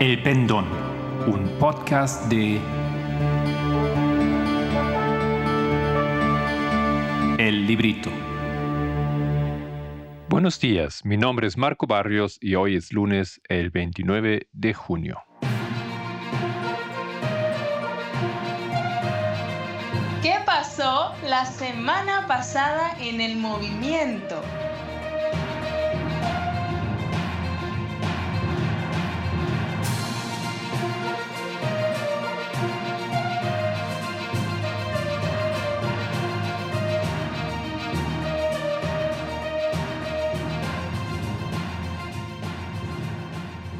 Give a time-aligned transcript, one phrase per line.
[0.00, 0.64] El Pendón,
[1.26, 2.60] un podcast de
[7.36, 8.08] El Librito.
[10.28, 15.20] Buenos días, mi nombre es Marco Barrios y hoy es lunes el 29 de junio.
[20.22, 24.40] ¿Qué pasó la semana pasada en el movimiento?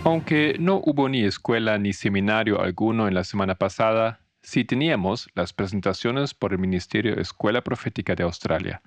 [0.09, 5.53] Aunque no hubo ni escuela ni seminario alguno en la semana pasada, sí teníamos las
[5.53, 8.81] presentaciones por el Ministerio Escuela Profética de Australia.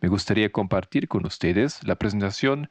[0.00, 2.68] Me gustaría compartir con ustedes la presentación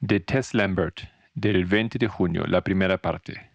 [0.00, 1.00] de Tess Lambert
[1.34, 3.50] del 20 de junio, la primera parte.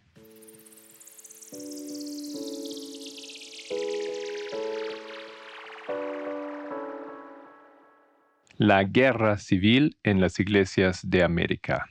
[8.58, 11.88] La guerra civil en las iglesias de América.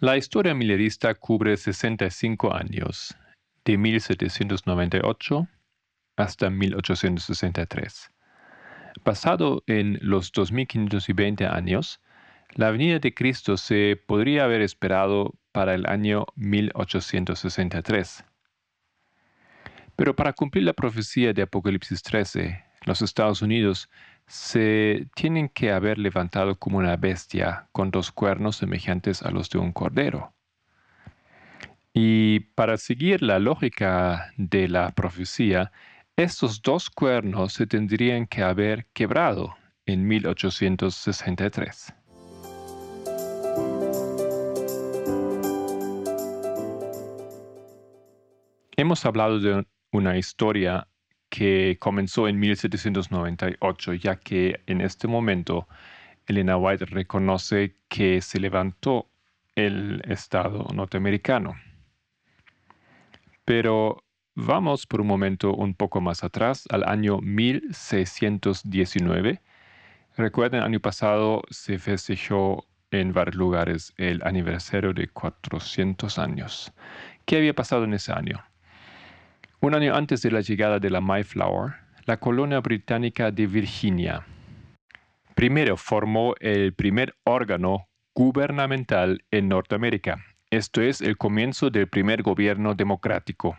[0.00, 3.16] La historia milerista cubre 65 años,
[3.64, 5.48] de 1798
[6.16, 8.12] hasta 1863.
[9.04, 12.00] Basado en los 2520 años,
[12.54, 18.24] la venida de Cristo se podría haber esperado para el año 1863.
[19.96, 23.90] Pero para cumplir la profecía de Apocalipsis 13, los Estados Unidos
[24.28, 29.58] se tienen que haber levantado como una bestia con dos cuernos semejantes a los de
[29.58, 30.34] un cordero.
[31.94, 35.72] Y para seguir la lógica de la profecía,
[36.16, 41.94] estos dos cuernos se tendrían que haber quebrado en 1863.
[48.76, 50.86] Hemos hablado de una historia
[51.28, 55.68] que comenzó en 1798, ya que en este momento
[56.26, 59.08] Elena White reconoce que se levantó
[59.54, 61.56] el Estado norteamericano.
[63.44, 69.40] Pero vamos por un momento un poco más atrás, al año 1619.
[70.16, 76.72] Recuerden, el año pasado se festejó en varios lugares el aniversario de 400 años.
[77.24, 78.42] ¿Qué había pasado en ese año?
[79.60, 81.74] Un año antes de la llegada de la Mayflower,
[82.06, 84.24] la colonia británica de Virginia
[85.38, 90.24] primero formó el primer órgano gubernamental en Norteamérica.
[90.50, 93.56] Esto es el comienzo del primer gobierno democrático.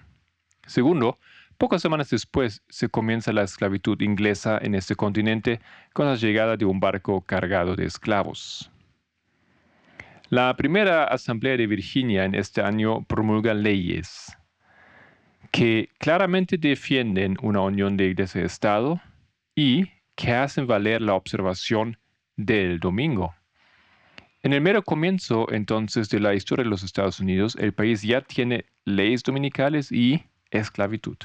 [0.67, 1.19] Segundo,
[1.57, 5.61] pocas semanas después se comienza la esclavitud inglesa en este continente
[5.93, 8.69] con la llegada de un barco cargado de esclavos.
[10.29, 14.37] La primera asamblea de Virginia en este año promulga leyes
[15.51, 19.01] que claramente defienden una unión de iglesia y Estado
[19.55, 21.97] y que hacen valer la observación
[22.35, 23.33] del domingo.
[24.41, 28.21] En el mero comienzo entonces de la historia de los Estados Unidos, el país ya
[28.21, 31.17] tiene leyes dominicales y esclavitud.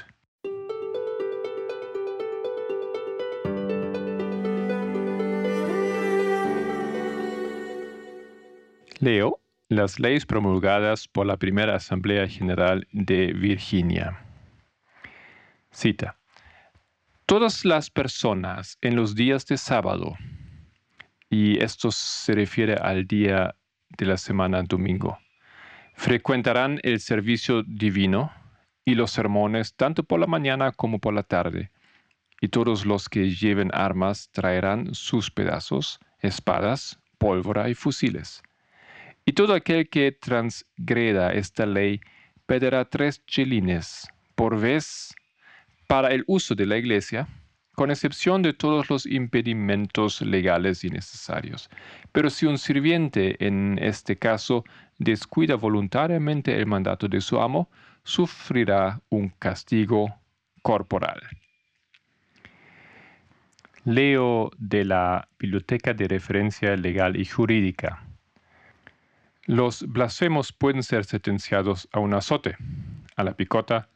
[8.99, 9.39] Leo
[9.69, 14.19] las leyes promulgadas por la primera Asamblea General de Virginia.
[15.71, 16.17] Cita.
[17.25, 20.15] Todas las personas en los días de sábado,
[21.31, 23.55] y esto se refiere al día
[23.97, 25.17] de la semana domingo,
[25.95, 28.31] frecuentarán el servicio divino
[28.85, 31.71] y los sermones tanto por la mañana como por la tarde,
[32.39, 38.43] y todos los que lleven armas traerán sus pedazos, espadas, pólvora y fusiles
[39.25, 41.99] y todo aquel que transgreda esta ley
[42.45, 45.13] perderá tres chelines por vez
[45.87, 47.27] para el uso de la iglesia,
[47.73, 51.69] con excepción de todos los impedimentos legales y necesarios.
[52.11, 54.63] Pero si un sirviente en este caso
[54.97, 57.69] descuida voluntariamente el mandato de su amo,
[58.03, 60.15] sufrirá un castigo
[60.61, 61.21] corporal.
[63.83, 68.03] Leo de la Biblioteca de Referencia Legal y Jurídica.
[69.47, 72.57] Los blasfemos pueden ser sentenciados a un azote,
[73.15, 73.89] a la picota,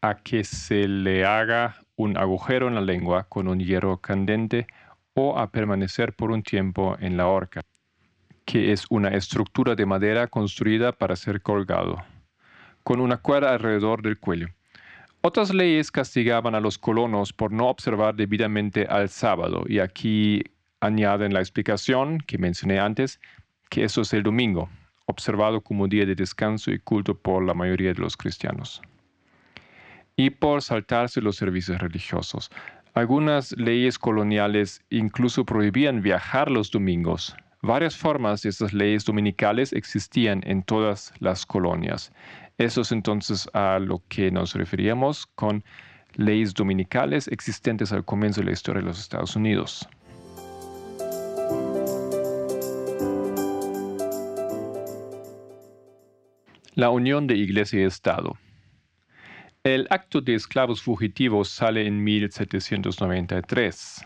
[0.00, 4.66] a que se le haga un agujero en la lengua con un hierro candente
[5.14, 7.60] o a permanecer por un tiempo en la horca,
[8.44, 12.02] que es una estructura de madera construida para ser colgado,
[12.82, 14.48] con una cuerda alrededor del cuello.
[15.20, 20.42] Otras leyes castigaban a los colonos por no observar debidamente al sábado, y aquí
[20.80, 23.20] añaden la explicación que mencioné antes,
[23.74, 24.68] que eso es el domingo.
[25.06, 28.80] observado como día de descanso y culto por la mayoría de los cristianos.
[30.16, 32.50] Y por saltarse los servicios religiosos.
[32.94, 37.36] Algunas leyes coloniales incluso prohibían viajar los domingos.
[37.60, 42.12] Varias formas de estas leyes dominicales existían en todas las colonias.
[42.56, 45.64] Eso es entonces a lo que nos referíamos con
[46.14, 49.86] leyes dominicales existentes al comienzo de la historia de los Estados Unidos.
[56.76, 58.36] La unión de Iglesia y Estado.
[59.62, 64.04] El acto de esclavos fugitivos sale en 1793.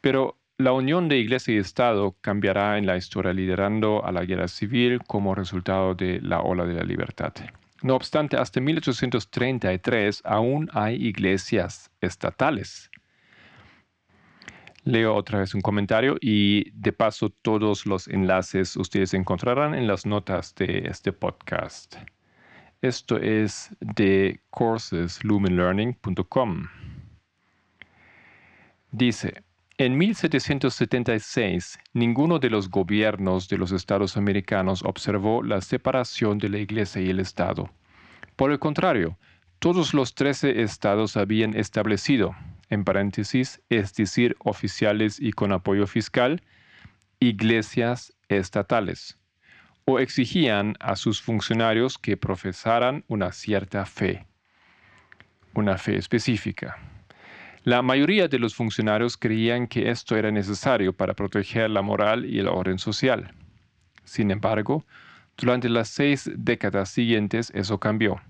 [0.00, 4.48] Pero la unión de Iglesia y Estado cambiará en la historia liderando a la guerra
[4.48, 7.34] civil como resultado de la ola de la libertad.
[7.82, 12.90] No obstante, hasta 1833 aún hay iglesias estatales.
[14.84, 20.04] Leo otra vez un comentario y de paso todos los enlaces ustedes encontrarán en las
[20.04, 21.96] notas de este podcast.
[22.82, 26.68] Esto es de courseslumenlearning.com.
[28.92, 29.42] Dice,
[29.78, 36.58] en 1776, ninguno de los gobiernos de los estados americanos observó la separación de la
[36.58, 37.70] Iglesia y el Estado.
[38.36, 39.16] Por el contrario,
[39.60, 42.36] todos los trece estados habían establecido,
[42.74, 46.42] en paréntesis, es decir, oficiales y con apoyo fiscal,
[47.20, 49.18] iglesias estatales
[49.86, 54.26] o exigían a sus funcionarios que profesaran una cierta fe,
[55.54, 56.78] una fe específica.
[57.64, 62.38] La mayoría de los funcionarios creían que esto era necesario para proteger la moral y
[62.38, 63.34] el orden social.
[64.04, 64.84] Sin embargo,
[65.36, 68.20] durante las seis décadas siguientes eso cambió.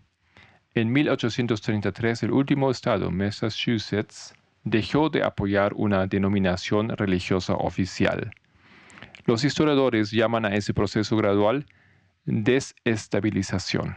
[0.77, 4.35] En 1833 el último estado, Massachusetts,
[4.65, 8.33] dejó de apoyar una denominación religiosa oficial.
[9.25, 11.67] Los historiadores llaman a ese proceso gradual
[12.25, 13.95] desestabilización.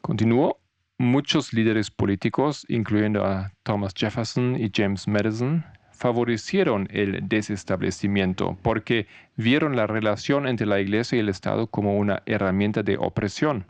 [0.00, 0.60] Continuó,
[0.96, 9.76] muchos líderes políticos, incluyendo a Thomas Jefferson y James Madison, favorecieron el desestablecimiento porque vieron
[9.76, 13.66] la relación entre la Iglesia y el Estado como una herramienta de opresión.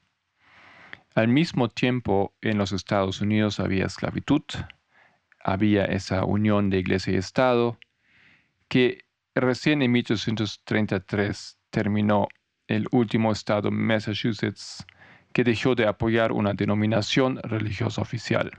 [1.15, 4.41] Al mismo tiempo, en los Estados Unidos había esclavitud,
[5.45, 7.79] había esa unión de iglesia y Estado,
[8.69, 12.27] que recién en 1833 terminó
[12.69, 14.87] el último estado, Massachusetts,
[15.35, 18.51] que dejó de apoyar una denominación religiosa oficial.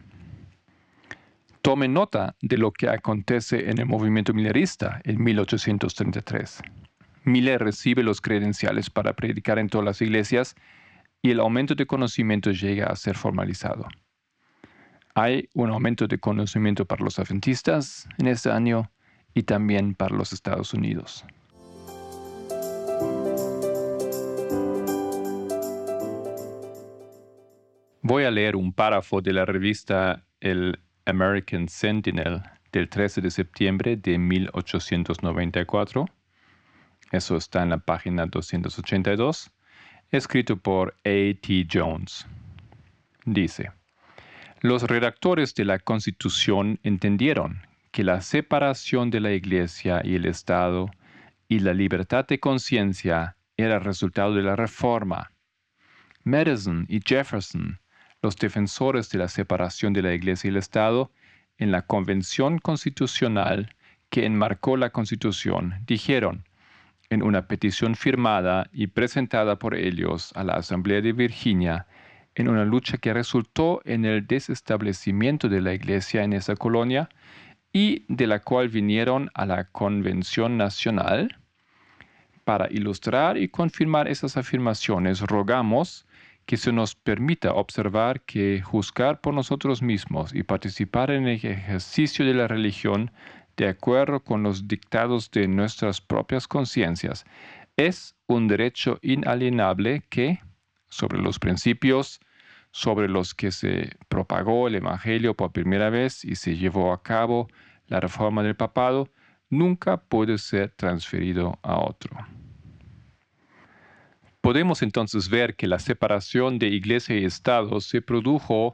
[1.64, 6.62] Tome nota de lo que acontece en el movimiento millerista en 1833.
[7.26, 10.56] Miller recibe los credenciales para predicar en todas las iglesias
[11.22, 13.88] y el aumento de conocimiento llega a ser formalizado.
[15.16, 18.92] Hay un aumento de conocimiento para los adventistas en este año
[19.34, 21.26] y también para los Estados Unidos.
[28.02, 32.42] Voy a leer un párrafo de la revista El American Sentinel
[32.74, 36.06] del 13 de septiembre de 1894.
[37.14, 39.52] Eso está en la página 282,
[40.10, 41.68] escrito por A.T.
[41.72, 42.26] Jones.
[43.24, 43.72] Dice,
[44.62, 50.90] los redactores de la Constitución entendieron que la separación de la Iglesia y el Estado
[51.48, 55.32] y la libertad de conciencia era resultado de la Reforma.
[56.24, 57.80] Madison y Jefferson,
[58.24, 61.12] los defensores de la separación de la Iglesia y el Estado,
[61.60, 63.76] en la Convención Constitucional
[64.10, 66.44] que enmarcó la Constitución, dijeron,
[67.14, 71.88] en una petición firmada y presentada por ellos a la Asamblea de Virginia,
[72.36, 77.10] en una lucha que resultó en el desestablecimiento de la Iglesia en esa colonia
[77.72, 81.38] y de la cual vinieron a la Convención Nacional.
[82.44, 86.06] Para ilustrar y confirmar esas afirmaciones, rogamos
[86.46, 92.26] que se nos permita observar que juzgar por nosotros mismos y participar en el ejercicio
[92.26, 93.12] de la religión
[93.58, 97.26] de acuerdo con los dictados de nuestras propias conciencias
[97.78, 100.40] es un derecho inalienable que,
[100.90, 102.20] sobre los principios
[102.74, 107.48] sobre los que se propagó el Evangelio por primera vez y se llevó a cabo
[107.88, 109.10] la reforma del papado,
[109.50, 112.18] nunca puede ser transferido a otro.
[114.42, 118.74] Podemos entonces ver que la separación de iglesia y Estado se produjo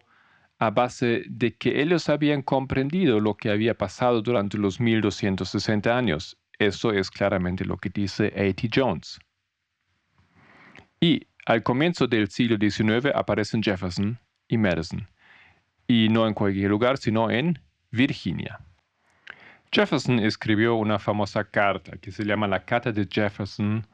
[0.59, 6.37] a base de que ellos habían comprendido lo que había pasado durante los 1260 años.
[6.59, 8.69] Eso es claramente lo que dice A.T.
[8.73, 9.19] Jones.
[10.99, 15.07] Y al comienzo del siglo XIX aparecen Jefferson y Madison,
[15.87, 17.57] y no en cualquier lugar, sino en
[17.91, 18.59] Virginia.
[19.71, 23.87] Jefferson escribió una famosa carta que se llama la Carta de Jefferson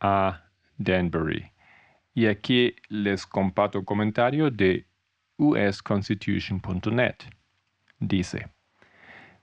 [0.00, 0.42] a
[0.78, 1.52] Danbury.
[2.14, 4.87] Y aquí les comparto un comentario de
[5.38, 7.16] usconstitution.net.
[8.00, 8.48] Dice,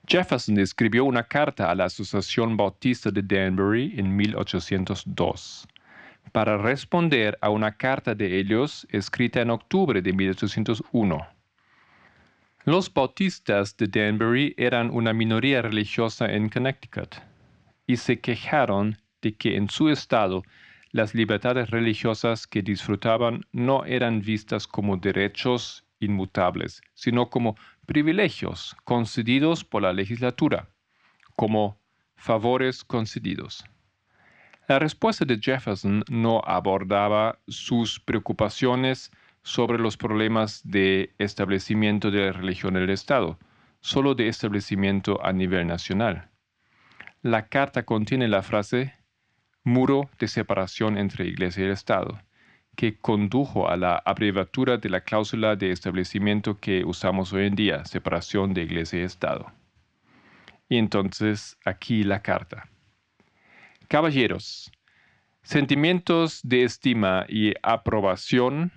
[0.06, 5.66] Jefferson escribió una carta a la Asociación Bautista de Danbury en 1802
[6.32, 11.26] para responder a una carta de ellos escrita en octubre de 1801.
[12.64, 17.16] Los bautistas de Danbury eran una minoría religiosa en Connecticut
[17.86, 20.42] y se quejaron de que en su estado
[20.90, 29.64] las libertades religiosas que disfrutaban no eran vistas como derechos inmutables, sino como privilegios concedidos
[29.64, 30.68] por la legislatura,
[31.34, 31.78] como
[32.16, 33.64] favores concedidos.
[34.68, 39.12] La respuesta de Jefferson no abordaba sus preocupaciones
[39.42, 43.38] sobre los problemas de establecimiento de la religión en el Estado,
[43.80, 46.30] solo de establecimiento a nivel nacional.
[47.22, 48.94] La carta contiene la frase
[49.62, 52.20] muro de separación entre Iglesia y Estado,
[52.76, 57.84] que condujo a la abreviatura de la cláusula de establecimiento que usamos hoy en día,
[57.84, 59.50] separación de Iglesia y Estado.
[60.68, 62.68] Y entonces aquí la carta.
[63.88, 64.70] Caballeros,
[65.42, 68.72] sentimientos de estima y aprobación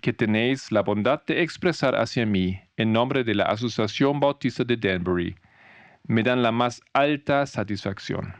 [0.00, 4.76] que tenéis la bondad de expresar hacia mí en nombre de la Asociación Bautista de
[4.76, 5.36] Danbury
[6.06, 8.34] me dan la más alta satisfacción.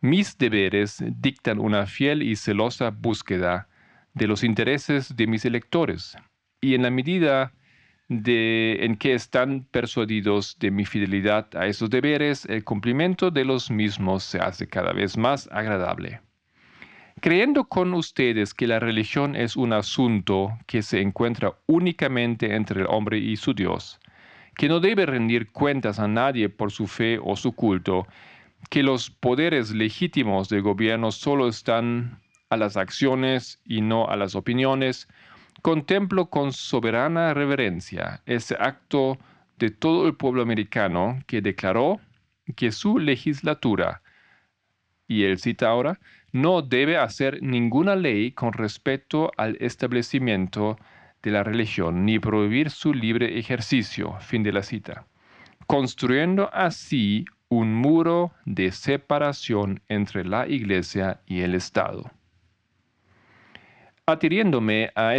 [0.00, 3.68] Mis deberes dictan una fiel y celosa búsqueda
[4.14, 6.16] de los intereses de mis electores,
[6.60, 7.52] y en la medida
[8.08, 13.70] de, en que están persuadidos de mi fidelidad a esos deberes, el cumplimiento de los
[13.70, 16.20] mismos se hace cada vez más agradable.
[17.20, 22.86] Creyendo con ustedes que la religión es un asunto que se encuentra únicamente entre el
[22.88, 24.00] hombre y su Dios,
[24.56, 28.06] que no debe rendir cuentas a nadie por su fe o su culto,
[28.70, 32.21] que los poderes legítimos del gobierno solo están
[32.52, 35.08] a las acciones y no a las opiniones,
[35.62, 39.18] contemplo con soberana reverencia ese acto
[39.58, 42.00] de todo el pueblo americano que declaró
[42.56, 44.02] que su legislatura,
[45.08, 45.98] y él cita ahora,
[46.32, 50.78] no debe hacer ninguna ley con respecto al establecimiento
[51.22, 54.16] de la religión, ni prohibir su libre ejercicio.
[54.20, 55.06] Fin de la cita.
[55.66, 62.10] Construyendo así un muro de separación entre la Iglesia y el Estado.
[64.06, 65.10] Atiriéndome a,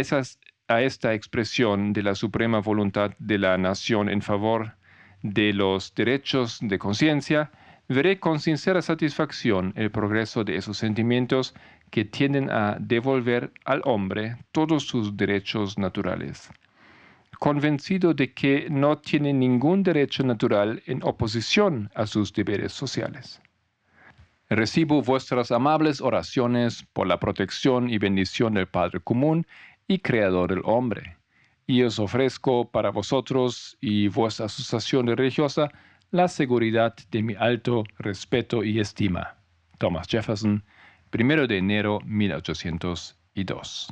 [0.68, 4.76] a esta expresión de la suprema voluntad de la nación en favor
[5.22, 7.50] de los derechos de conciencia,
[7.88, 11.54] veré con sincera satisfacción el progreso de esos sentimientos
[11.90, 16.50] que tienden a devolver al hombre todos sus derechos naturales
[17.44, 23.40] convencido de que no tiene ningún derecho natural en oposición a sus deberes sociales.
[24.50, 29.46] Recibo vuestras amables oraciones por la protección y bendición del Padre común
[29.88, 31.16] y Creador del hombre,
[31.66, 35.70] y os ofrezco para vosotros y vuestra asociación religiosa
[36.10, 39.34] la seguridad de mi alto respeto y estima.
[39.78, 40.62] Thomas Jefferson,
[41.12, 43.88] 1 de enero 1802.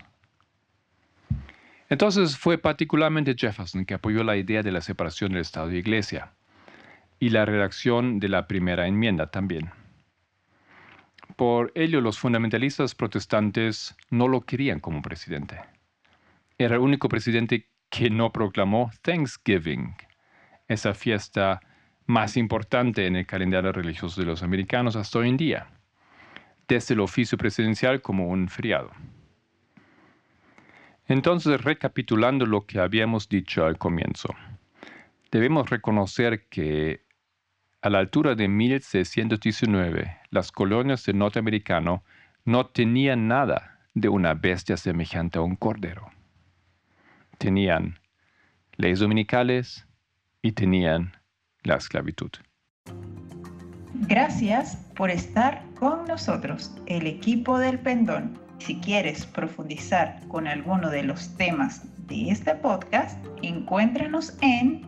[1.89, 6.33] Entonces fue particularmente Jefferson que apoyó la idea de la separación del Estado y Iglesia
[7.19, 9.71] y la redacción de la primera enmienda también.
[11.37, 15.61] Por ello, los fundamentalistas protestantes no lo querían como presidente.
[16.59, 19.95] Era el único presidente que no proclamó Thanksgiving,
[20.69, 21.61] esa fiesta
[22.07, 25.67] más importante en el calendario religioso de los americanos hasta hoy en día,
[26.69, 28.91] desde el oficio presidencial como un feriado.
[31.07, 34.35] Entonces, recapitulando lo que habíamos dicho al comienzo,
[35.31, 37.05] debemos reconocer que
[37.83, 42.05] a la altura de 1619, las colonias de norteamericano
[42.45, 46.09] no tenían nada de una bestia semejante a un cordero.
[47.39, 47.99] Tenían
[48.77, 49.87] leyes dominicales
[50.43, 51.13] y tenían
[51.65, 52.31] la esclavitud.
[53.95, 58.39] Gracias por estar con nosotros, el equipo del pendón.
[58.59, 64.83] Si quieres profundizar con alguno de los temas de este podcast, encuéntranos en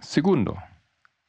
[0.00, 0.56] Segundo,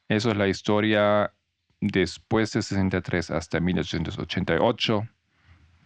[0.08, 1.32] eso es la historia
[1.80, 5.08] después de 63 hasta 1888,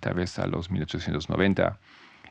[0.00, 1.78] tal vez a los 1890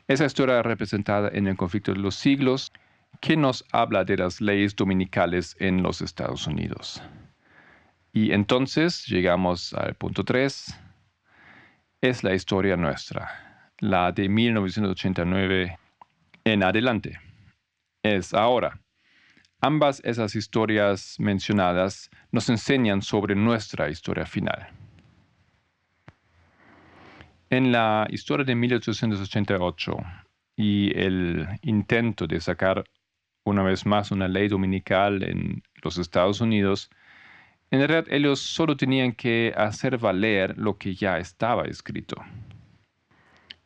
[0.06, 2.72] esa historia representada en el conflicto de los siglos
[3.20, 7.02] que nos habla de las leyes dominicales en los Estados Unidos.
[8.16, 10.80] Y entonces llegamos al punto 3.
[12.00, 15.76] Es la historia nuestra, la de 1989
[16.44, 17.18] en adelante.
[18.04, 18.80] Es ahora.
[19.60, 24.68] Ambas esas historias mencionadas nos enseñan sobre nuestra historia final.
[27.50, 29.96] En la historia de 1888
[30.54, 32.84] y el intento de sacar
[33.44, 36.90] una vez más una ley dominical en los Estados Unidos,
[37.74, 42.16] en realidad ellos solo tenían que hacer valer lo que ya estaba escrito.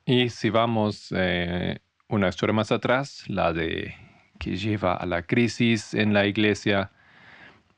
[0.07, 3.95] Y si vamos eh, una historia más atrás, la de
[4.39, 6.91] que lleva a la crisis en la iglesia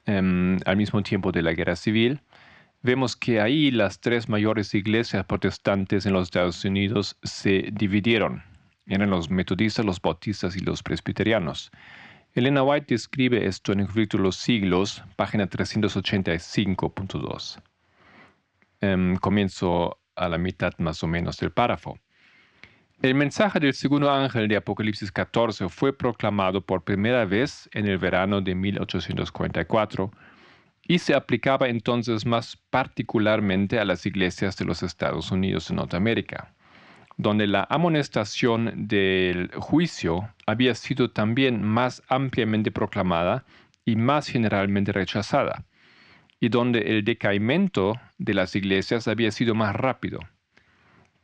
[0.07, 2.21] em, al mismo tiempo de la guerra civil,
[2.83, 8.45] vemos que ahí las tres mayores iglesias protestantes en los Estados Unidos se dividieron.
[8.87, 11.73] Eran los metodistas, los bautistas y los presbiterianos.
[12.35, 17.59] Elena White describe esto en el conflicto de los siglos, página 385.2.
[18.81, 21.99] Em, comienzo a la mitad más o menos del párrafo.
[23.03, 27.99] El mensaje del segundo ángel de Apocalipsis 14 fue proclamado por primera vez en el
[27.99, 30.13] verano de 1844
[30.83, 36.53] y se aplicaba entonces más particularmente a las iglesias de los Estados Unidos de Norteamérica,
[37.23, 43.45] donde la amonestación del juicio había sido también más ampliamente proclamada
[43.85, 45.65] y más generalmente rechazada,
[46.41, 50.21] y donde el decaimiento de las iglesias había sido más rápido.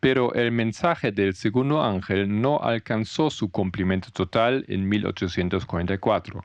[0.01, 6.45] Pero el mensaje del segundo ángel no alcanzó su cumplimiento total en 1844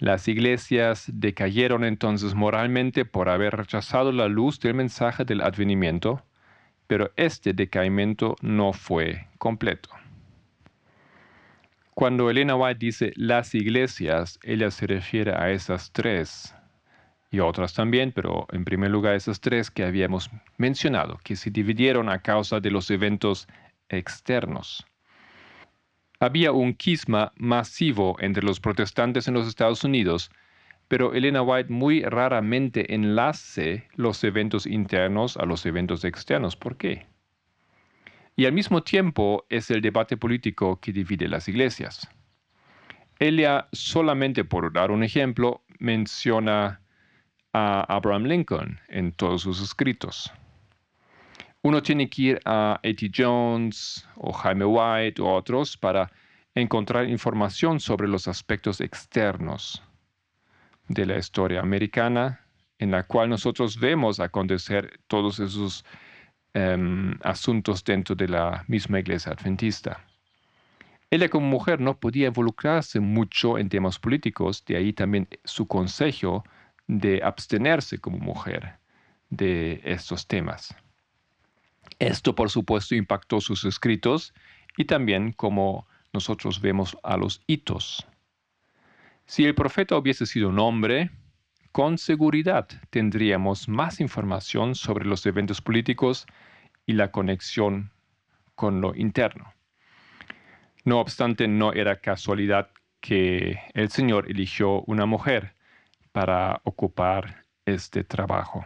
[0.00, 6.22] las iglesias decayeron entonces moralmente por haber rechazado la luz del mensaje del advenimiento,
[6.88, 9.90] pero este decaimiento no fue completo.
[11.94, 16.54] Cuando Elena White dice las iglesias, ella se refiere a esas tres
[17.30, 22.08] y otras también, pero en primer lugar esas tres que habíamos mencionado, que se dividieron
[22.08, 23.46] a causa de los eventos
[23.88, 24.86] externos.
[26.20, 30.30] Había un quisma masivo entre los protestantes en los Estados Unidos,
[30.88, 36.56] pero Elena White muy raramente enlace los eventos internos a los eventos externos.
[36.56, 37.06] ¿Por qué?
[38.36, 42.08] Y al mismo tiempo es el debate político que divide las iglesias.
[43.18, 46.80] Ella solamente por dar un ejemplo menciona
[47.52, 50.32] a Abraham Lincoln en todos sus escritos
[51.62, 53.10] uno tiene que ir a A.T.
[53.14, 56.10] Jones o Jaime White o otros para
[56.54, 59.82] encontrar información sobre los aspectos externos
[60.88, 62.40] de la historia americana
[62.78, 65.84] en la cual nosotros vemos acontecer todos esos
[66.54, 70.04] em, asuntos dentro de la misma iglesia adventista.
[71.10, 76.44] Ella como mujer no podía involucrarse mucho en temas políticos, de ahí también su consejo
[76.86, 78.78] de abstenerse como mujer
[79.30, 80.74] de estos temas.
[81.98, 84.32] Esto, por supuesto, impactó sus escritos
[84.76, 88.06] y también cómo nosotros vemos a los hitos.
[89.28, 91.10] Si el profeta hubiese sido un hombre,
[91.70, 96.26] con seguridad tendríamos más información sobre los eventos políticos
[96.86, 97.92] y la conexión
[98.54, 99.52] con lo interno.
[100.86, 105.54] No obstante, no era casualidad que el Señor eligió una mujer
[106.12, 108.64] para ocupar este trabajo.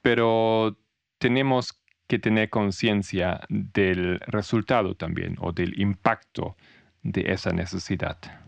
[0.00, 0.78] Pero
[1.18, 6.56] tenemos que tener conciencia del resultado también o del impacto
[7.02, 8.47] de esa necesidad.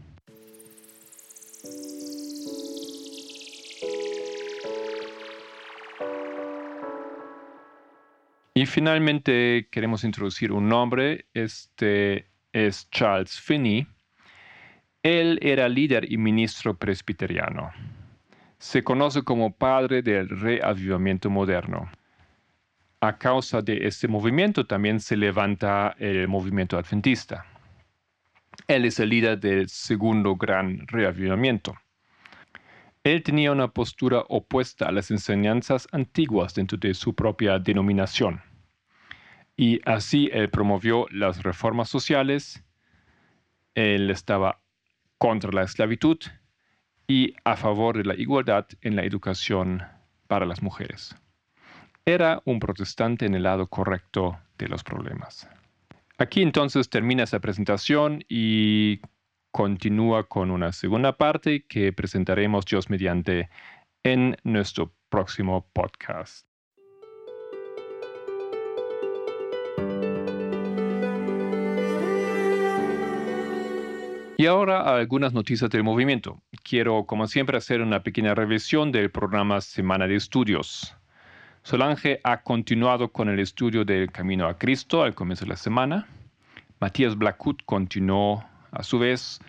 [8.60, 11.24] Y finalmente queremos introducir un nombre.
[11.32, 13.86] Este es Charles Finney.
[15.02, 17.70] Él era líder y ministro presbiteriano.
[18.58, 21.90] Se conoce como padre del reavivamiento moderno.
[23.00, 27.46] A causa de este movimiento también se levanta el movimiento adventista.
[28.68, 31.78] Él es el líder del segundo gran reavivamiento.
[33.04, 38.49] Él tenía una postura opuesta a las enseñanzas antiguas dentro de su propia denominación.
[39.60, 42.64] Y así él promovió las reformas sociales,
[43.74, 44.62] él estaba
[45.18, 46.16] contra la esclavitud
[47.06, 49.82] y a favor de la igualdad en la educación
[50.28, 51.14] para las mujeres.
[52.06, 55.46] Era un protestante en el lado correcto de los problemas.
[56.16, 59.02] Aquí entonces termina esa presentación y
[59.50, 63.50] continúa con una segunda parte que presentaremos Dios mediante
[64.04, 66.49] en nuestro próximo podcast.
[74.40, 76.40] Y ahora algunas noticias del movimiento.
[76.62, 80.96] Quiero, como siempre, hacer una pequeña revisión del programa Semana de Estudios.
[81.62, 86.08] Solange ha continuado con el estudio del Camino a Cristo al comienzo de la semana.
[86.80, 89.40] Matías Blackwood continuó, a su vez,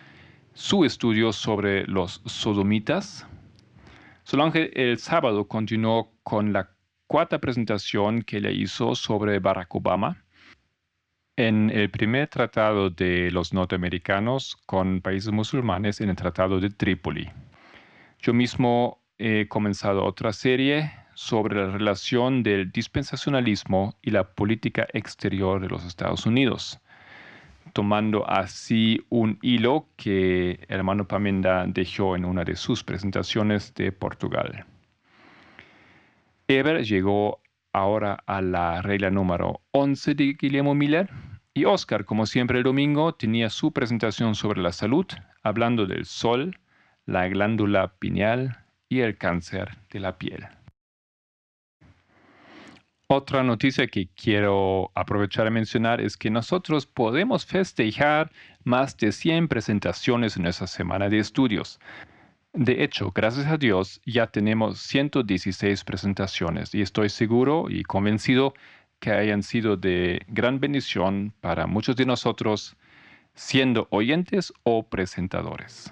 [0.52, 3.26] su estudio sobre los sodomitas.
[4.24, 6.68] Solange el sábado continuó con la
[7.06, 10.21] cuarta presentación que le hizo sobre Barack Obama
[11.36, 17.30] en el primer tratado de los norteamericanos con países musulmanes en el Tratado de Trípoli.
[18.18, 25.60] Yo mismo he comenzado otra serie sobre la relación del dispensacionalismo y la política exterior
[25.60, 26.78] de los Estados Unidos,
[27.72, 33.92] tomando así un hilo que el hermano Pamenda dejó en una de sus presentaciones de
[33.92, 34.66] Portugal.
[36.48, 37.41] Eber llegó
[37.72, 41.10] ahora a la regla número 11 de Guillermo Miller.
[41.54, 45.06] Y Oscar, como siempre el domingo, tenía su presentación sobre la salud,
[45.42, 46.58] hablando del sol,
[47.04, 50.46] la glándula pineal y el cáncer de la piel.
[53.14, 58.32] Otra noticia que quiero aprovechar a mencionar es que nosotros podemos festejar
[58.64, 61.78] más de 100 presentaciones en esa semana de estudios.
[62.54, 68.52] De hecho, gracias a Dios, ya tenemos 116 presentaciones y estoy seguro y convencido
[69.00, 72.76] que hayan sido de gran bendición para muchos de nosotros,
[73.34, 75.90] siendo oyentes o presentadores.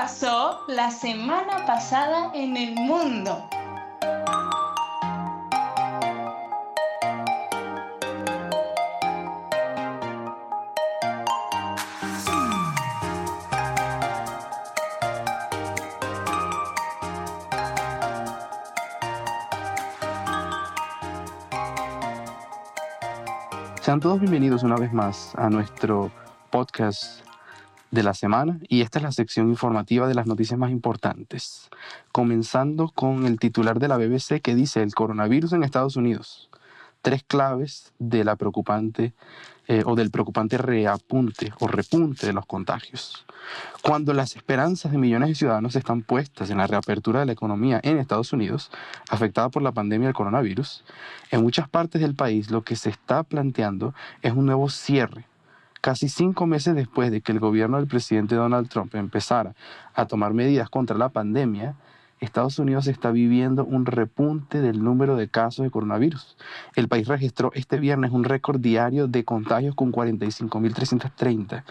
[0.00, 3.44] Pasó la semana pasada en el mundo?
[23.80, 26.12] Sean todos bienvenidos una vez más a nuestro
[26.50, 27.27] podcast
[27.90, 31.70] de la semana y esta es la sección informativa de las noticias más importantes,
[32.12, 36.50] comenzando con el titular de la BBC que dice el coronavirus en Estados Unidos.
[37.00, 39.14] Tres claves de la preocupante
[39.68, 43.24] eh, o del preocupante reapunte o repunte de los contagios.
[43.82, 47.80] Cuando las esperanzas de millones de ciudadanos están puestas en la reapertura de la economía
[47.82, 48.70] en Estados Unidos,
[49.08, 50.84] afectada por la pandemia del coronavirus,
[51.30, 55.26] en muchas partes del país lo que se está planteando es un nuevo cierre
[55.80, 59.54] Casi cinco meses después de que el gobierno del presidente Donald Trump empezara
[59.94, 61.76] a tomar medidas contra la pandemia,
[62.20, 66.36] Estados Unidos está viviendo un repunte del número de casos de coronavirus.
[66.74, 71.62] El país registró este viernes un récord diario de contagios con 45.330.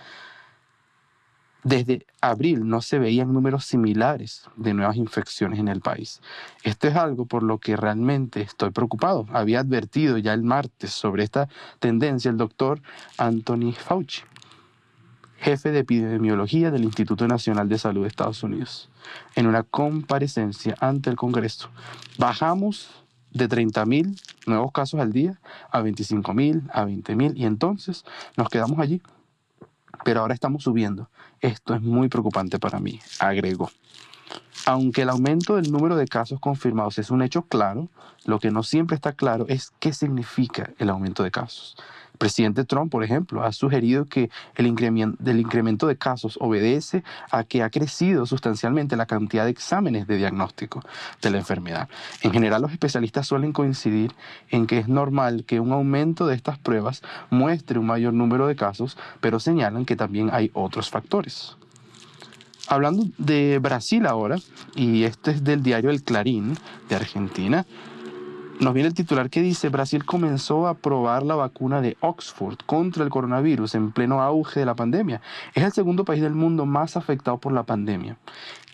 [1.63, 6.21] Desde abril no se veían números similares de nuevas infecciones en el país.
[6.63, 9.25] Esto es algo por lo que realmente estoy preocupado.
[9.33, 12.81] Había advertido ya el martes sobre esta tendencia el doctor
[13.17, 14.21] Anthony Fauci,
[15.39, 18.89] jefe de epidemiología del Instituto Nacional de Salud de Estados Unidos,
[19.35, 21.69] en una comparecencia ante el Congreso.
[22.17, 22.89] Bajamos
[23.31, 25.39] de 30.000 nuevos casos al día
[25.71, 29.01] a 25.000, a 20.000 y entonces nos quedamos allí.
[30.03, 31.09] Pero ahora estamos subiendo.
[31.41, 33.69] Esto es muy preocupante para mí, agregó.
[34.65, 37.87] Aunque el aumento del número de casos confirmados es un hecho claro,
[38.25, 41.77] lo que no siempre está claro es qué significa el aumento de casos.
[42.17, 47.69] Presidente Trump, por ejemplo, ha sugerido que el incremento, de casos obedece a que ha
[47.69, 50.83] crecido sustancialmente la cantidad de exámenes de diagnóstico
[51.21, 51.89] de la enfermedad.
[52.21, 54.13] En general, los especialistas suelen coincidir
[54.49, 58.55] en que es normal que un aumento de estas pruebas muestre un mayor número de
[58.55, 61.55] casos, pero señalan que también hay otros factores.
[62.67, 64.37] Hablando de Brasil ahora,
[64.75, 66.57] y este es del diario El Clarín
[66.89, 67.65] de Argentina,
[68.59, 73.03] nos viene el titular que dice, Brasil comenzó a probar la vacuna de Oxford contra
[73.03, 75.21] el coronavirus en pleno auge de la pandemia.
[75.53, 78.17] Es el segundo país del mundo más afectado por la pandemia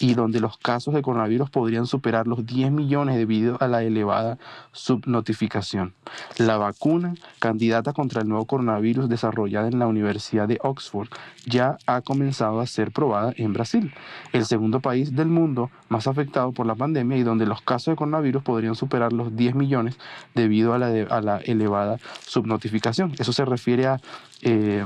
[0.03, 4.37] y donde los casos de coronavirus podrían superar los 10 millones debido a la elevada
[4.73, 5.93] subnotificación.
[6.37, 11.07] La vacuna candidata contra el nuevo coronavirus desarrollada en la Universidad de Oxford
[11.45, 13.93] ya ha comenzado a ser probada en Brasil,
[14.33, 17.95] el segundo país del mundo más afectado por la pandemia y donde los casos de
[17.95, 19.97] coronavirus podrían superar los 10 millones
[20.35, 23.13] debido a la, a la elevada subnotificación.
[23.19, 24.01] Eso se refiere a...
[24.41, 24.85] Eh,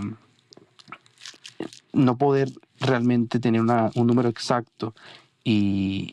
[1.93, 2.49] no poder
[2.79, 4.93] realmente tener un número exacto
[5.43, 6.11] y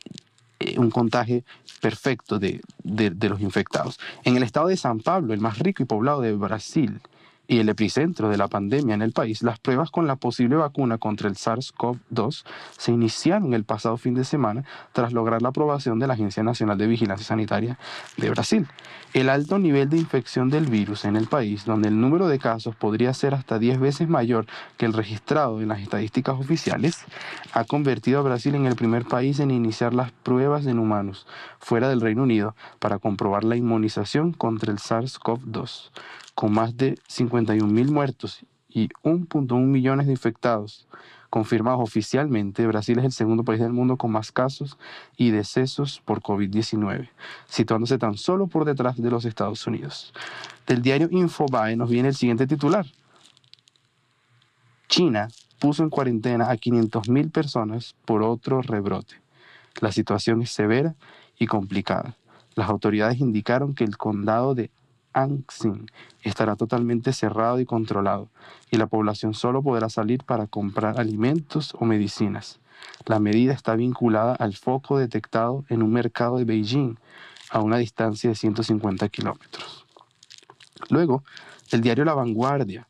[0.60, 1.42] eh, un contagio
[1.80, 3.98] perfecto de, de, los infectados.
[4.22, 7.00] En el estado de San Pablo, el más rico y poblado de Brasil,
[7.46, 10.98] y el epicentro de la pandemia en el país, las pruebas con la posible vacuna
[10.98, 12.44] contra el SARS-CoV-2
[12.78, 16.78] se iniciaron el pasado fin de semana tras lograr la aprobación de la Agencia Nacional
[16.78, 17.78] de Vigilancia Sanitaria
[18.16, 18.66] de Brasil.
[19.12, 22.74] El alto nivel de infección del virus en el país, donde el número de casos
[22.74, 27.04] podría ser hasta 10 veces mayor que el registrado en las estadísticas oficiales,
[27.52, 31.26] ha convertido a Brasil en el primer país en iniciar las pruebas en humanos
[31.60, 35.90] fuera del Reino Unido para comprobar la inmunización contra el SARS-CoV-2
[36.34, 40.86] con más de 51 mil muertos y 1.1 millones de infectados
[41.34, 44.78] confirmados oficialmente, Brasil es el segundo país del mundo con más casos
[45.16, 47.08] y decesos por COVID-19,
[47.48, 50.14] situándose tan solo por detrás de los Estados Unidos.
[50.64, 52.86] Del diario Infobae nos viene el siguiente titular.
[54.86, 55.26] China
[55.58, 59.16] puso en cuarentena a 500.000 personas por otro rebrote.
[59.80, 60.94] La situación es severa
[61.36, 62.16] y complicada.
[62.54, 64.70] Las autoridades indicaron que el condado de
[65.14, 65.90] Anxin
[66.22, 68.28] estará totalmente cerrado y controlado,
[68.70, 72.58] y la población solo podrá salir para comprar alimentos o medicinas.
[73.06, 76.96] La medida está vinculada al foco detectado en un mercado de Beijing
[77.50, 79.86] a una distancia de 150 kilómetros.
[80.90, 81.22] Luego,
[81.70, 82.86] el diario La Vanguardia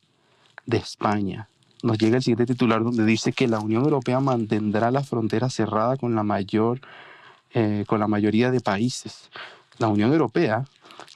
[0.65, 1.47] de España
[1.83, 5.97] nos llega el siguiente titular donde dice que la Unión Europea mantendrá la frontera cerrada
[5.97, 6.81] con la mayor
[7.57, 9.29] eh, con la mayoría de países.
[9.77, 10.65] La Unión Europea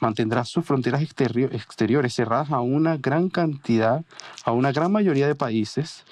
[0.02, 4.04] mantendrá sus fronteras exteriores cerradas a una gran cantidad,
[4.46, 6.06] a una gran mayoría de países,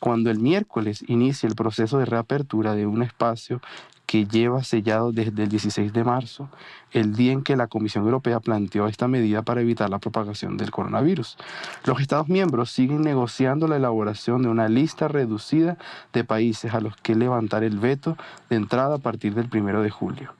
[0.00, 3.60] cuando el miércoles inicie el proceso de reapertura de un espacio
[4.06, 6.48] que lleva sellado desde el 16 de marzo,
[6.92, 10.70] el día en que la Comisión Europea planteó esta medida para evitar la propagación del
[10.70, 11.36] coronavirus.
[11.84, 15.78] Los Estados miembros siguen negociando la elaboración de una lista reducida
[16.12, 18.16] de países a los que levantar el veto
[18.50, 20.34] de entrada a partir del 1 de julio.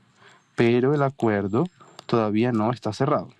[0.54, 1.64] Pero el acuerdo
[2.06, 3.30] todavía no está cerrado.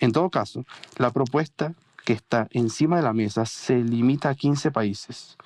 [0.00, 0.64] En todo caso,
[0.96, 5.36] la propuesta que está encima de la mesa se limita a 15 países.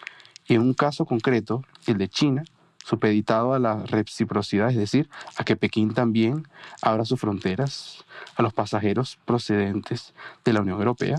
[0.46, 2.44] En un caso concreto, el de China,
[2.84, 6.46] supeditado a la reciprocidad, es decir, a que Pekín también
[6.80, 8.04] abra sus fronteras
[8.36, 10.14] a los pasajeros procedentes
[10.44, 11.18] de la Unión Europea.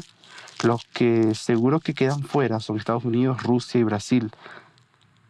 [0.63, 4.32] Los que seguro que quedan fuera son Estados Unidos, Rusia y Brasil,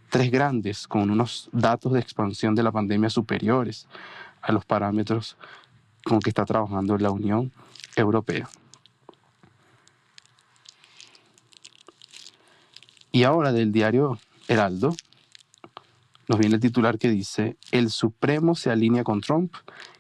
[0.10, 3.88] tres grandes con unos datos de expansión de la pandemia superiores
[4.42, 5.38] a los parámetros
[6.04, 7.52] con que está trabajando la Unión
[7.96, 8.50] Europea.
[13.12, 14.96] Y ahora del diario Heraldo
[16.28, 19.54] nos viene el titular que dice, el Supremo se alinea con Trump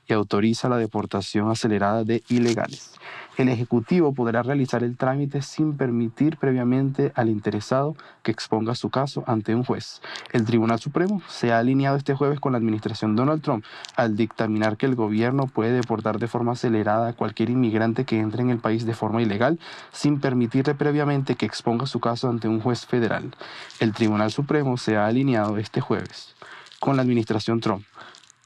[0.08, 2.94] y autoriza la deportación acelerada de ilegales.
[3.36, 9.24] El Ejecutivo podrá realizar el trámite sin permitir previamente al interesado que exponga su caso
[9.26, 10.02] ante un juez.
[10.34, 14.78] El Tribunal Supremo se ha alineado este jueves con la administración Donald Trump al dictaminar
[14.78, 18.60] que el gobierno puede deportar de forma acelerada a cualquier inmigrante que entre en el
[18.60, 19.60] país de forma ilegal
[19.92, 23.34] sin permitirle previamente que exponga su caso ante un juez federal.
[23.80, 26.36] El Tribunal Supremo se ha alineado este jueves
[26.80, 27.84] con la administración Trump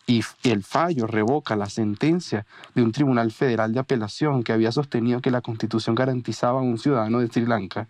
[0.10, 5.20] y el fallo revoca la sentencia de un tribunal federal de apelación que había sostenido
[5.20, 7.88] que la constitución garantizaba a un ciudadano de Sri Lanka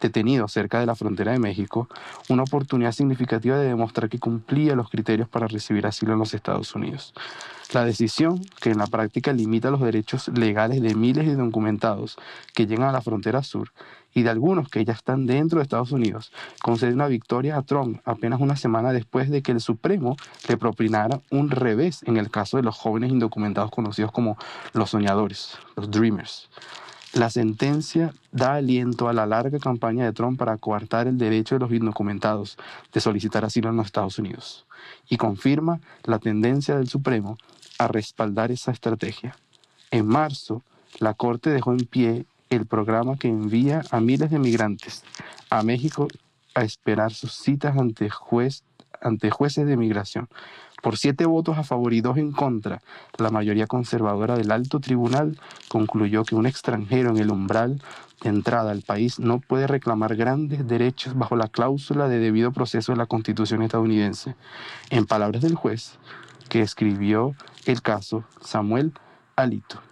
[0.00, 1.86] detenido cerca de la frontera de México
[2.30, 6.74] una oportunidad significativa de demostrar que cumplía los criterios para recibir asilo en los Estados
[6.74, 7.12] Unidos.
[7.74, 12.16] La decisión, que en la práctica limita los derechos legales de miles de documentados
[12.54, 13.72] que llegan a la frontera sur
[14.14, 18.00] y de algunos que ya están dentro de Estados Unidos, concede una victoria a Trump
[18.04, 20.16] apenas una semana después de que el Supremo
[20.48, 24.36] le propinara un revés en el caso de los jóvenes indocumentados conocidos como
[24.72, 26.48] los soñadores, los dreamers.
[27.14, 31.60] La sentencia da aliento a la larga campaña de Trump para coartar el derecho de
[31.60, 32.58] los indocumentados
[32.92, 34.66] de solicitar asilo en los Estados Unidos
[35.08, 37.38] y confirma la tendencia del Supremo
[37.78, 39.34] a respaldar esa estrategia.
[39.90, 40.62] En marzo,
[40.98, 45.04] la Corte dejó en pie el programa que envía a miles de migrantes
[45.50, 46.08] a México
[46.54, 48.64] a esperar sus citas ante, juez,
[49.00, 50.28] ante jueces de migración.
[50.82, 52.80] Por siete votos a favor y dos en contra,
[53.18, 57.82] la mayoría conservadora del alto tribunal concluyó que un extranjero en el umbral
[58.22, 62.92] de entrada al país no puede reclamar grandes derechos bajo la cláusula de debido proceso
[62.92, 64.36] de la Constitución estadounidense.
[64.90, 65.98] En palabras del juez,
[66.48, 67.34] que escribió
[67.66, 68.92] el caso, Samuel
[69.34, 69.87] Alito.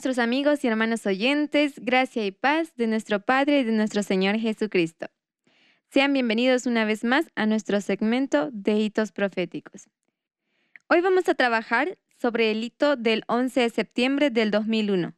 [0.00, 4.38] Nuestros amigos y hermanos oyentes, gracia y paz de nuestro Padre y de nuestro Señor
[4.38, 5.08] Jesucristo.
[5.90, 9.90] Sean bienvenidos una vez más a nuestro segmento de hitos proféticos.
[10.88, 15.12] Hoy vamos a trabajar sobre el hito del 11 de septiembre del 2001,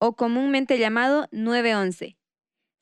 [0.00, 2.18] o comúnmente llamado 9-11.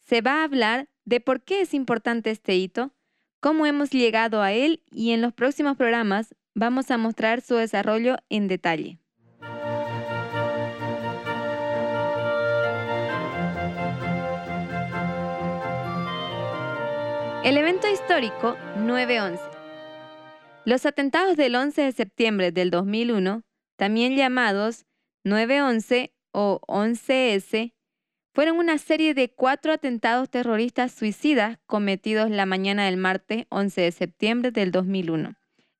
[0.00, 2.90] Se va a hablar de por qué es importante este hito,
[3.38, 8.16] cómo hemos llegado a él y en los próximos programas vamos a mostrar su desarrollo
[8.28, 8.98] en detalle.
[17.44, 19.38] El evento histórico 9-11.
[20.64, 23.42] Los atentados del 11 de septiembre del 2001,
[23.76, 24.86] también llamados
[25.26, 27.74] 9-11 o 11S,
[28.32, 33.92] fueron una serie de cuatro atentados terroristas suicidas cometidos la mañana del martes 11 de
[33.92, 35.34] septiembre del 2001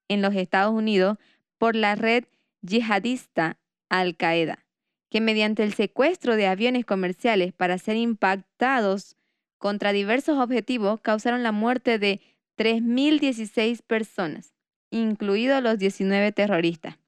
[0.09, 1.17] en los Estados Unidos
[1.57, 2.25] por la red
[2.61, 4.67] yihadista Al-Qaeda,
[5.09, 9.17] que mediante el secuestro de aviones comerciales para ser impactados
[9.65, 12.21] contra diversos objetivos causaron la muerte de
[12.59, 14.53] 3.016 personas,
[14.91, 16.99] incluidos los 19 terroristas,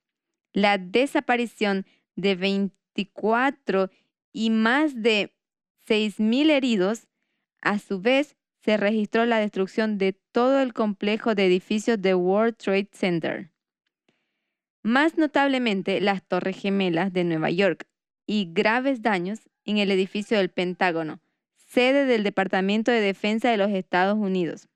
[0.54, 3.90] la desaparición de 24
[4.32, 5.34] y más de
[5.86, 7.08] 6.000 heridos.
[7.60, 12.56] A su vez, se registró la destrucción de todo el complejo de edificios de World
[12.56, 13.50] Trade Center.
[14.82, 17.86] Más notablemente, las Torres Gemelas de Nueva York
[18.24, 21.20] y graves daños en el edificio del Pentágono,
[21.76, 24.66] sede del Departamento de Defensa de los Estados Unidos.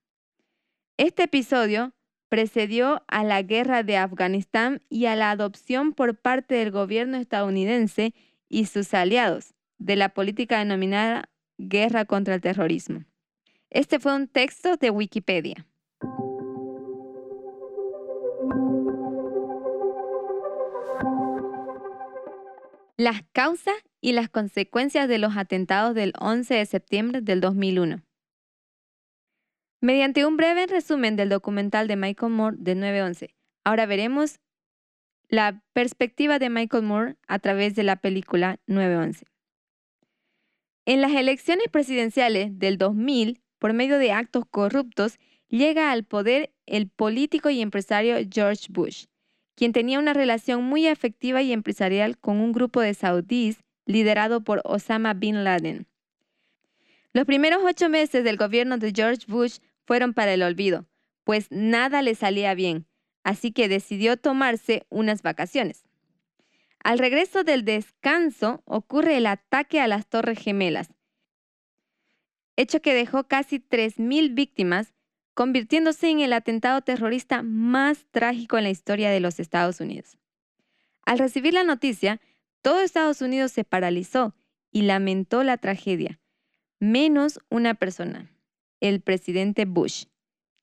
[0.98, 1.94] Este episodio
[2.28, 8.12] precedió a la guerra de Afganistán y a la adopción por parte del gobierno estadounidense
[8.50, 13.06] y sus aliados de la política denominada guerra contra el terrorismo.
[13.70, 15.66] Este fue un texto de Wikipedia.
[22.98, 28.02] Las causas y las consecuencias de los atentados del 11 de septiembre del 2001.
[29.82, 33.34] Mediante un breve resumen del documental de Michael Moore de 911,
[33.64, 34.40] ahora veremos
[35.28, 39.26] la perspectiva de Michael Moore a través de la película 911.
[40.86, 46.88] En las elecciones presidenciales del 2000, por medio de actos corruptos, llega al poder el
[46.88, 49.06] político y empresario George Bush,
[49.54, 53.58] quien tenía una relación muy afectiva y empresarial con un grupo de saudíes
[53.90, 55.86] liderado por Osama Bin Laden.
[57.12, 60.86] Los primeros ocho meses del gobierno de George Bush fueron para el olvido,
[61.24, 62.86] pues nada le salía bien,
[63.24, 65.84] así que decidió tomarse unas vacaciones.
[66.82, 70.88] Al regreso del descanso ocurre el ataque a las Torres Gemelas,
[72.56, 74.94] hecho que dejó casi 3.000 víctimas,
[75.34, 80.18] convirtiéndose en el atentado terrorista más trágico en la historia de los Estados Unidos.
[81.04, 82.20] Al recibir la noticia,
[82.62, 84.34] todo Estados Unidos se paralizó
[84.70, 86.20] y lamentó la tragedia,
[86.78, 88.30] menos una persona,
[88.80, 90.04] el presidente Bush,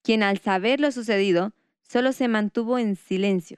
[0.02, 3.58] quien al saber lo sucedido solo se mantuvo en silencio.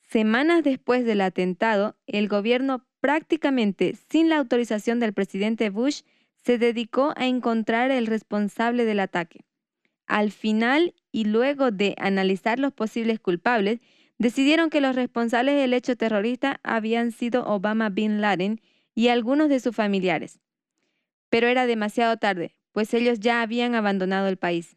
[0.00, 6.02] Semanas después del atentado, el gobierno prácticamente sin la autorización del presidente Bush
[6.42, 9.44] se dedicó a encontrar el responsable del ataque.
[10.06, 13.80] Al final y luego de analizar los posibles culpables,
[14.18, 18.60] decidieron que los responsables del hecho terrorista habían sido Obama Bin Laden
[18.94, 20.40] y algunos de sus familiares.
[21.30, 24.76] Pero era demasiado tarde, pues ellos ya habían abandonado el país.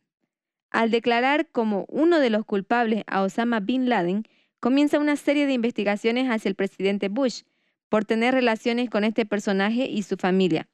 [0.69, 4.23] Al declarar como uno de los culpables a Osama Bin Laden,
[4.59, 7.41] comienza una serie de investigaciones hacia el presidente Bush
[7.89, 10.69] por tener relaciones con este personaje y su familia.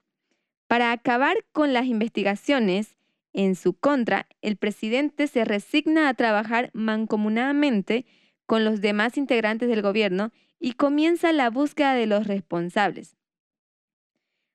[0.67, 2.97] Para acabar con las investigaciones
[3.33, 8.05] en su contra, el presidente se resigna a trabajar mancomunadamente
[8.47, 13.15] con los demás integrantes del gobierno y comienza la búsqueda de los responsables.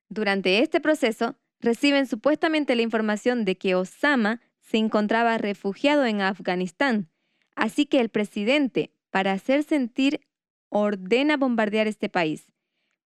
[0.09, 7.07] Durante este proceso, reciben supuestamente la información de que Osama se encontraba refugiado en Afganistán,
[7.55, 10.21] así que el presidente, para hacer sentir,
[10.69, 12.47] ordena bombardear este país.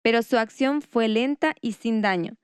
[0.01, 2.36] Pero su acción fue lenta y sin daño,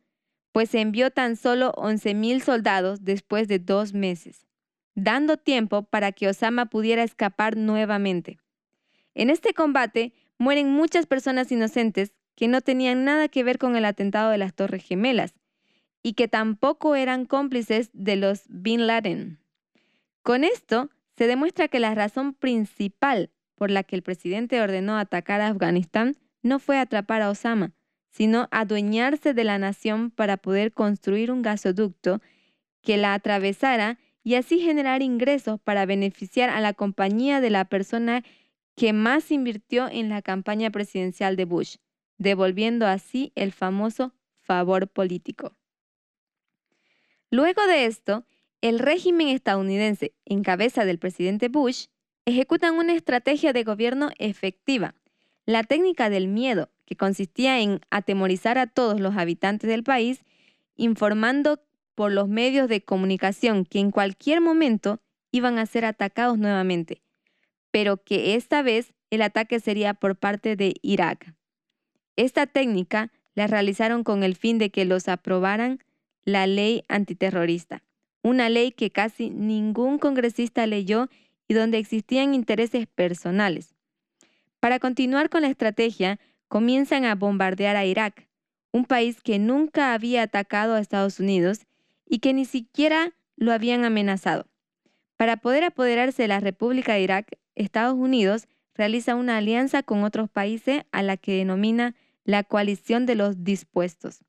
[0.53, 4.47] pues envió tan solo 11.000 soldados después de dos meses,
[5.03, 8.39] dando tiempo para que Osama pudiera escapar nuevamente.
[9.15, 13.85] En este combate mueren muchas personas inocentes que no tenían nada que ver con el
[13.85, 15.33] atentado de las Torres Gemelas
[16.01, 19.39] y que tampoco eran cómplices de los Bin Laden.
[20.23, 25.41] Con esto se demuestra que la razón principal por la que el presidente ordenó atacar
[25.41, 27.73] a Afganistán no fue atrapar a Osama,
[28.09, 32.21] sino adueñarse de la nación para poder construir un gasoducto
[32.81, 38.23] que la atravesara y así generar ingresos para beneficiar a la compañía de la persona
[38.75, 41.75] que más invirtió en la campaña presidencial de Bush,
[42.17, 45.55] devolviendo así el famoso favor político.
[47.31, 48.25] Luego de esto,
[48.61, 51.87] el régimen estadounidense, en cabeza del presidente Bush,
[52.25, 54.95] ejecutan una estrategia de gobierno efectiva,
[55.45, 60.23] la técnica del miedo, que consistía en atemorizar a todos los habitantes del país,
[60.75, 61.59] informando
[61.99, 65.01] por los medios de comunicación que en cualquier momento
[65.33, 67.01] iban a ser atacados nuevamente,
[67.71, 71.35] pero que esta vez el ataque sería por parte de Irak.
[72.15, 75.83] Esta técnica la realizaron con el fin de que los aprobaran
[76.23, 77.83] la ley antiterrorista,
[78.23, 81.09] una ley que casi ningún congresista leyó
[81.49, 83.75] y donde existían intereses personales.
[84.61, 88.29] Para continuar con la estrategia, comienzan a bombardear a Irak,
[88.71, 91.65] un país que nunca había atacado a Estados Unidos
[92.09, 94.47] y que ni siquiera lo habían amenazado.
[95.15, 100.29] Para poder apoderarse de la República de Irak, Estados Unidos realiza una alianza con otros
[100.29, 101.95] países a la que denomina
[102.25, 104.23] la coalición de los dispuestos.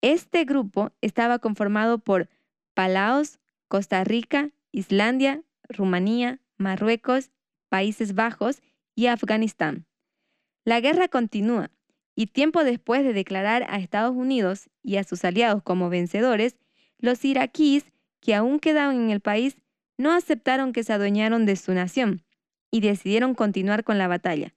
[0.00, 2.28] Este grupo estaba conformado por
[2.74, 7.30] Palaos, Costa Rica, Islandia, Rumanía, Marruecos,
[7.68, 8.62] Países Bajos
[8.94, 9.86] y Afganistán.
[10.64, 11.70] La guerra continúa
[12.14, 16.56] y tiempo después de declarar a Estados Unidos y a sus aliados como vencedores,
[16.98, 19.56] los iraquíes que aún quedaban en el país
[19.96, 22.24] no aceptaron que se adueñaron de su nación
[22.70, 24.54] y decidieron continuar con la batalla.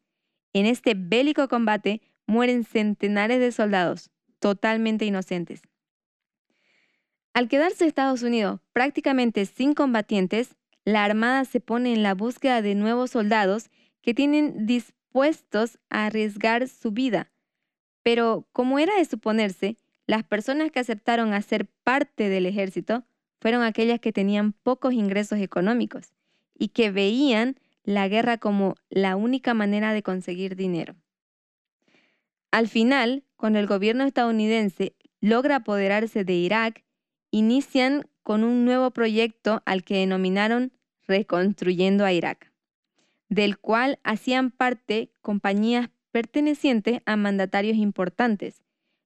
[0.54, 5.62] En este bélico combate mueren centenares de soldados, totalmente inocentes.
[7.34, 12.76] Al quedarse Estados Unidos prácticamente sin combatientes, la Armada se pone en la búsqueda de
[12.76, 13.70] nuevos soldados
[14.02, 17.32] que tienen dispuestos a arriesgar su vida.
[18.04, 19.78] Pero, como era de suponerse,
[20.12, 23.05] las personas que aceptaron hacer parte del ejército
[23.39, 26.12] fueron aquellas que tenían pocos ingresos económicos
[26.53, 27.55] y que veían
[27.86, 30.95] la guerra como la única manera de conseguir dinero.
[32.51, 36.84] Al final, cuando el gobierno estadounidense logra apoderarse de Irak,
[37.30, 40.74] inician con un nuevo proyecto al que denominaron
[41.07, 42.51] Reconstruyendo a Irak,
[43.30, 48.62] del cual hacían parte compañías pertenecientes a mandatarios importantes,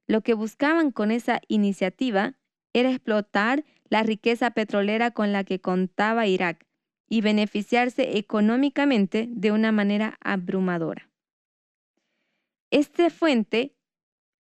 [0.07, 2.35] lo que buscaban con esa iniciativa
[2.73, 6.65] era explotar la riqueza petrolera con la que contaba Irak
[7.07, 11.09] y beneficiarse económicamente de una manera abrumadora.
[12.71, 13.75] Esta fuente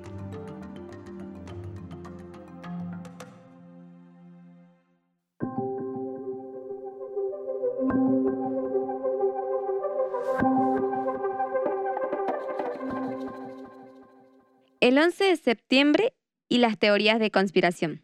[14.97, 16.13] El 11 de septiembre
[16.49, 18.01] y las teorías de conspiración.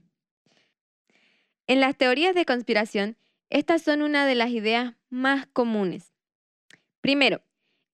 [1.66, 3.18] En las teorías de conspiración,
[3.50, 6.14] estas son una de las ideas más comunes.
[7.02, 7.42] Primero,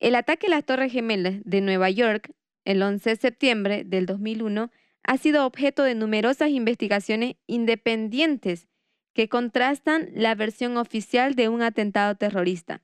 [0.02, 2.34] el ataque a las Torres Gemelas de Nueva York
[2.66, 4.70] el 11 de septiembre del 2001
[5.04, 8.68] ha sido objeto de numerosas investigaciones independientes
[9.14, 12.84] que contrastan la versión oficial de un atentado terrorista.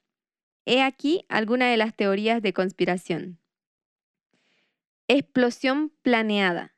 [0.65, 3.41] He aquí algunas de las teorías de conspiración.
[5.07, 6.73] Explosión planeada.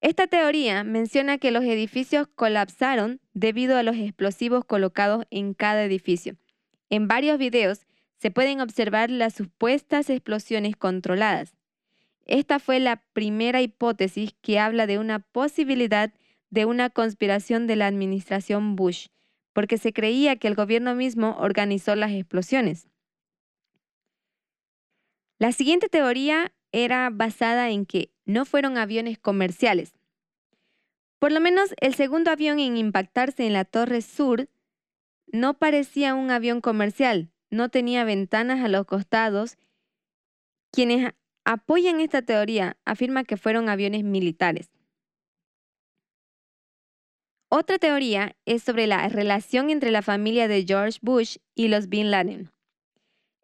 [0.00, 6.36] Esta teoría menciona que los edificios colapsaron debido a los explosivos colocados en cada edificio.
[6.90, 7.84] En varios videos
[8.18, 11.56] se pueden observar las supuestas explosiones controladas.
[12.24, 16.14] Esta fue la primera hipótesis que habla de una posibilidad
[16.50, 19.08] de una conspiración de la administración Bush,
[19.52, 22.88] porque se creía que el gobierno mismo organizó las explosiones.
[25.38, 29.94] La siguiente teoría era basada en que no fueron aviones comerciales.
[31.18, 34.50] Por lo menos el segundo avión en impactarse en la Torre Sur
[35.26, 39.56] no parecía un avión comercial, no tenía ventanas a los costados.
[40.70, 41.14] Quienes
[41.46, 44.68] apoyan esta teoría afirman que fueron aviones militares.
[47.48, 52.10] Otra teoría es sobre la relación entre la familia de George Bush y los Bin
[52.10, 52.50] Laden.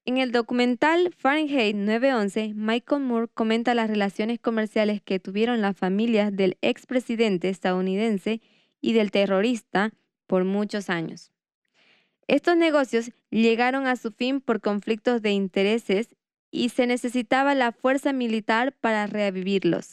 [0.05, 6.35] En el documental Fahrenheit 911, Michael Moore comenta las relaciones comerciales que tuvieron las familias
[6.35, 8.41] del expresidente estadounidense
[8.81, 9.93] y del terrorista
[10.27, 11.31] por muchos años.
[12.27, 16.17] Estos negocios llegaron a su fin por conflictos de intereses
[16.51, 19.93] y se necesitaba la fuerza militar para revivirlos.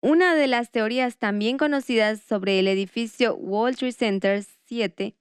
[0.00, 5.16] Una de las teorías también conocidas sobre el edificio Wall Street Center 7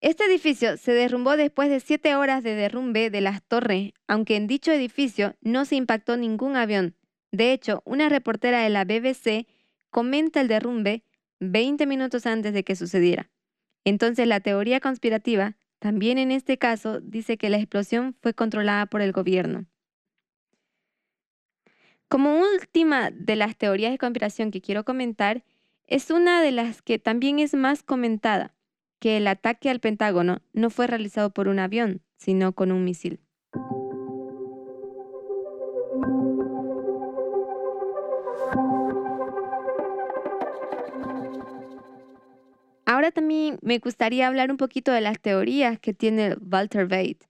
[0.00, 4.46] este edificio se derrumbó después de siete horas de derrumbe de las torres, aunque en
[4.46, 6.94] dicho edificio no se impactó ningún avión.
[7.32, 9.48] De hecho, una reportera de la BBC
[9.90, 11.02] comenta el derrumbe
[11.40, 13.28] 20 minutos antes de que sucediera.
[13.84, 19.00] Entonces la teoría conspirativa, también en este caso, dice que la explosión fue controlada por
[19.00, 19.66] el gobierno.
[22.08, 25.44] Como última de las teorías de conspiración que quiero comentar,
[25.86, 28.54] es una de las que también es más comentada
[28.98, 33.20] que el ataque al Pentágono no fue realizado por un avión, sino con un misil.
[42.84, 47.28] Ahora también me gustaría hablar un poquito de las teorías que tiene Walter Bate.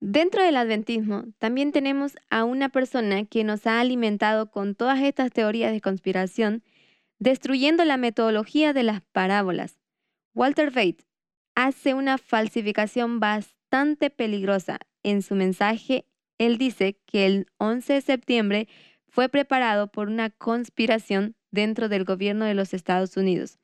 [0.00, 5.30] Dentro del adventismo también tenemos a una persona que nos ha alimentado con todas estas
[5.30, 6.62] teorías de conspiración
[7.20, 9.78] destruyendo la metodología de las parábolas.
[10.34, 11.02] Walter Veit
[11.54, 14.78] hace una falsificación bastante peligrosa.
[15.02, 16.06] En su mensaje,
[16.38, 18.68] él dice que el 11 de septiembre
[19.08, 23.58] fue preparado por una conspiración dentro del gobierno de los Estados Unidos,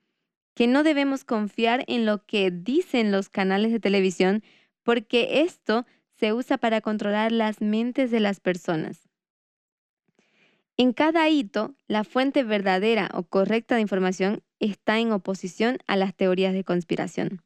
[0.54, 4.42] que no debemos confiar en lo que dicen los canales de televisión
[4.82, 5.86] porque esto
[6.18, 9.05] se usa para controlar las mentes de las personas.
[10.78, 16.14] En cada hito, la fuente verdadera o correcta de información está en oposición a las
[16.14, 17.42] teorías de conspiración.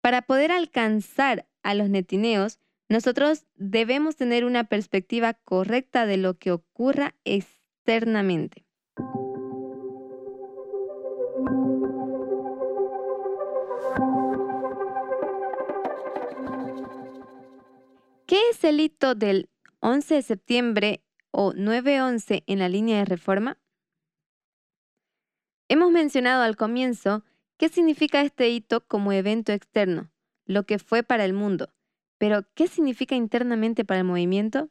[0.00, 6.52] Para poder alcanzar a los netineos, nosotros debemos tener una perspectiva correcta de lo que
[6.52, 8.64] ocurra externamente.
[18.26, 19.48] ¿Qué es el hito del
[19.80, 21.04] 11 de septiembre
[21.36, 23.58] o 9-11 en la línea de reforma?
[25.68, 27.24] Hemos mencionado al comienzo
[27.56, 30.12] qué significa este hito como evento externo,
[30.46, 31.74] lo que fue para el mundo,
[32.18, 34.70] pero ¿qué significa internamente para el movimiento?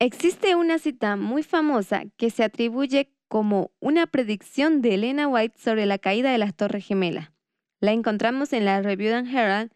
[0.00, 5.86] Existe una cita muy famosa que se atribuye como una predicción de Elena White sobre
[5.86, 7.30] la caída de las Torres Gemelas.
[7.78, 9.70] La encontramos en la Review and Herald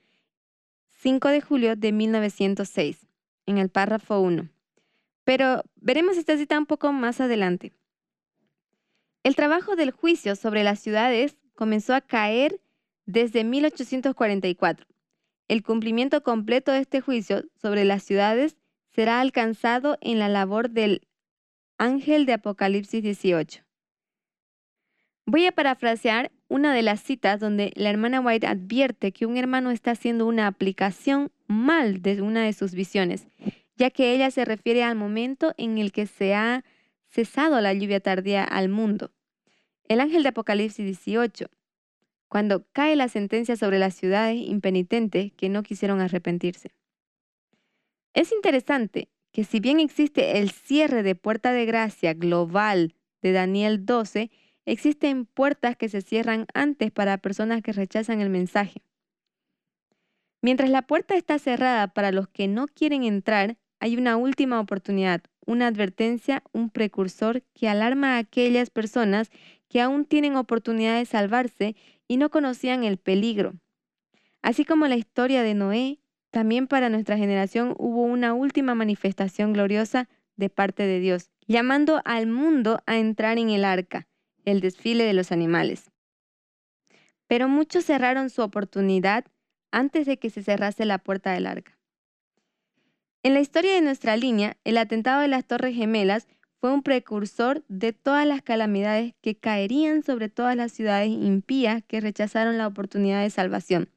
[0.99, 3.07] 5 de julio de 1906,
[3.47, 4.49] en el párrafo 1.
[5.27, 7.73] Pero veremos esta cita un poco más adelante.
[9.25, 12.61] El trabajo del juicio sobre las ciudades comenzó a caer
[13.07, 14.87] desde 1844.
[15.49, 18.57] El cumplimiento completo de este juicio sobre las ciudades
[18.95, 21.09] será alcanzado en la labor del
[21.77, 23.65] ángel de Apocalipsis 18.
[25.27, 29.73] Voy a parafrasear una de las citas donde la hermana White advierte que un hermano
[29.73, 33.27] está haciendo una aplicación mal de una de sus visiones
[33.77, 36.65] ya que ella se refiere al momento en el que se ha
[37.09, 39.13] cesado la lluvia tardía al mundo.
[39.85, 41.47] El ángel de Apocalipsis 18,
[42.29, 46.73] cuando cae la sentencia sobre las ciudades impenitentes que no quisieron arrepentirse.
[48.15, 53.85] Es interesante que si bien existe el cierre de puerta de gracia global de Daniel
[53.85, 54.31] 12,
[54.65, 58.83] existen puertas que se cierran antes para personas que rechazan el mensaje.
[60.43, 65.23] Mientras la puerta está cerrada para los que no quieren entrar, hay una última oportunidad,
[65.47, 69.31] una advertencia, un precursor que alarma a aquellas personas
[69.69, 71.77] que aún tienen oportunidad de salvarse
[72.09, 73.55] y no conocían el peligro.
[74.43, 75.99] Así como la historia de Noé,
[76.31, 82.27] también para nuestra generación hubo una última manifestación gloriosa de parte de Dios, llamando al
[82.27, 84.07] mundo a entrar en el arca,
[84.45, 85.91] el desfile de los animales.
[87.27, 89.25] Pero muchos cerraron su oportunidad
[89.73, 91.76] antes de que se cerrase la puerta del arca.
[93.27, 96.29] En la historia de nuestra línea, el atentado de las Torres Gemelas
[96.61, 102.01] fue un precursor de todas las calamidades que caerían sobre todas las ciudades impías que
[102.01, 103.89] rechazaron la oportunidad de salvación.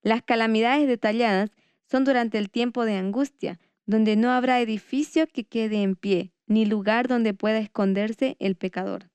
[0.00, 1.50] Las calamidades detalladas
[1.90, 6.64] son durante el tiempo de angustia, donde no habrá edificio que quede en pie, ni
[6.64, 9.10] lugar donde pueda esconderse el pecador.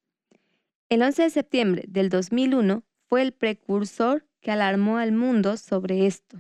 [0.90, 6.40] El 11 de septiembre del 2001 fue el precursor que alarmó al mundo sobre esto.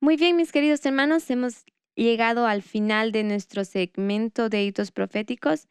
[0.00, 1.64] Muy bien, mis queridos hermanos, hemos
[1.96, 5.66] llegado al final de nuestro segmento de hitos proféticos,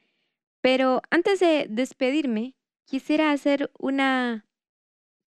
[0.60, 2.54] pero antes de despedirme,
[2.84, 4.46] quisiera hacer una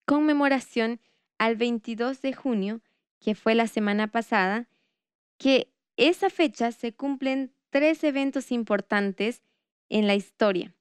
[0.05, 1.01] conmemoración
[1.39, 2.83] al 22 de junio,
[3.21, 4.69] que fue la semana pasada,
[5.39, 9.43] que esa fecha se cumplen tres eventos importantes
[9.89, 10.75] en la historia,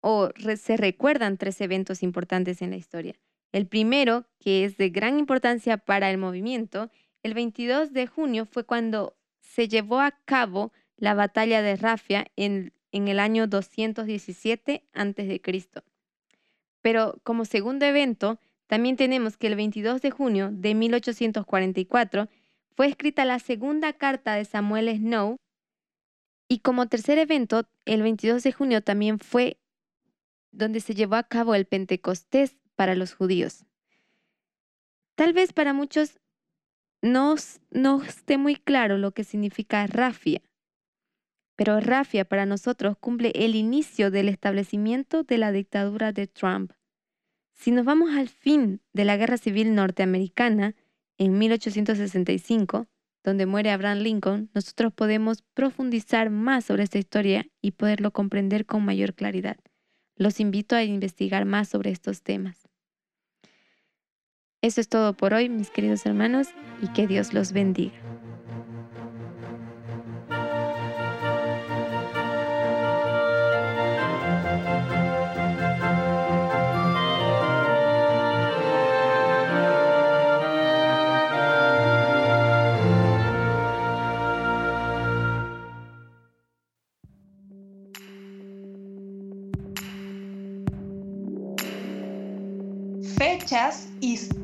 [0.00, 3.14] o se recuerdan tres eventos importantes en la historia.
[3.52, 6.90] El primero, que es de gran importancia para el movimiento,
[7.26, 12.72] el 22 de junio fue cuando se llevó a cabo la batalla de Rafia en,
[12.92, 15.42] en el año 217 a.C.
[16.80, 22.28] Pero como segundo evento, también tenemos que el 22 de junio de 1844
[22.76, 25.36] fue escrita la segunda carta de Samuel Snow
[26.48, 29.58] y como tercer evento, el 22 de junio también fue
[30.52, 33.64] donde se llevó a cabo el Pentecostés para los judíos.
[35.16, 36.20] Tal vez para muchos
[37.02, 37.34] no,
[37.70, 40.42] no esté muy claro lo que significa rafia,
[41.56, 46.72] pero rafia para nosotros cumple el inicio del establecimiento de la dictadura de Trump.
[47.54, 50.74] Si nos vamos al fin de la Guerra Civil Norteamericana,
[51.18, 52.86] en 1865,
[53.24, 58.84] donde muere Abraham Lincoln, nosotros podemos profundizar más sobre esta historia y poderlo comprender con
[58.84, 59.56] mayor claridad.
[60.16, 62.65] Los invito a investigar más sobre estos temas.
[64.66, 66.48] Eso es todo por hoy, mis queridos hermanos,
[66.82, 67.94] y que Dios los bendiga.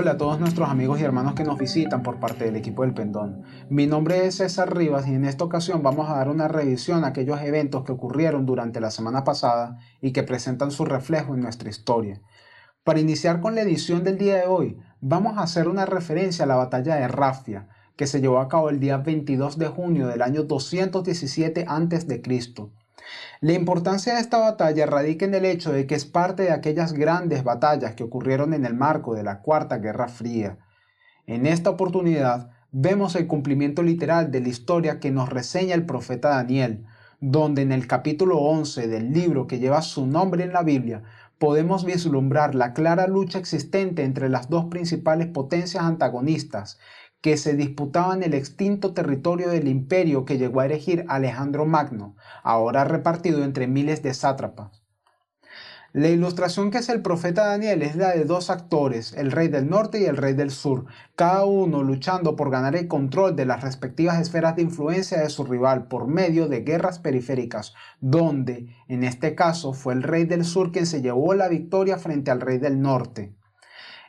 [0.00, 2.94] Hola a todos nuestros amigos y hermanos que nos visitan por parte del equipo del
[2.94, 3.42] Pendón.
[3.68, 7.08] Mi nombre es César Rivas y en esta ocasión vamos a dar una revisión a
[7.08, 11.68] aquellos eventos que ocurrieron durante la semana pasada y que presentan su reflejo en nuestra
[11.68, 12.22] historia.
[12.82, 16.48] Para iniciar con la edición del día de hoy, vamos a hacer una referencia a
[16.48, 20.22] la batalla de Rafia, que se llevó a cabo el día 22 de junio del
[20.22, 22.22] año 217 a.C.
[23.42, 26.92] La importancia de esta batalla radica en el hecho de que es parte de aquellas
[26.92, 30.58] grandes batallas que ocurrieron en el marco de la Cuarta Guerra Fría.
[31.26, 36.28] En esta oportunidad vemos el cumplimiento literal de la historia que nos reseña el profeta
[36.28, 36.84] Daniel,
[37.20, 41.02] donde en el capítulo 11 del libro que lleva su nombre en la Biblia
[41.38, 46.78] podemos vislumbrar la clara lucha existente entre las dos principales potencias antagonistas
[47.20, 52.84] que se disputaban el extinto territorio del imperio que llegó a erigir Alejandro Magno, ahora
[52.84, 54.80] repartido entre miles de sátrapas.
[55.92, 59.68] La ilustración que es el profeta Daniel es la de dos actores, el rey del
[59.68, 60.84] norte y el rey del sur,
[61.16, 65.42] cada uno luchando por ganar el control de las respectivas esferas de influencia de su
[65.42, 70.70] rival por medio de guerras periféricas, donde, en este caso, fue el rey del sur
[70.70, 73.34] quien se llevó la victoria frente al rey del norte.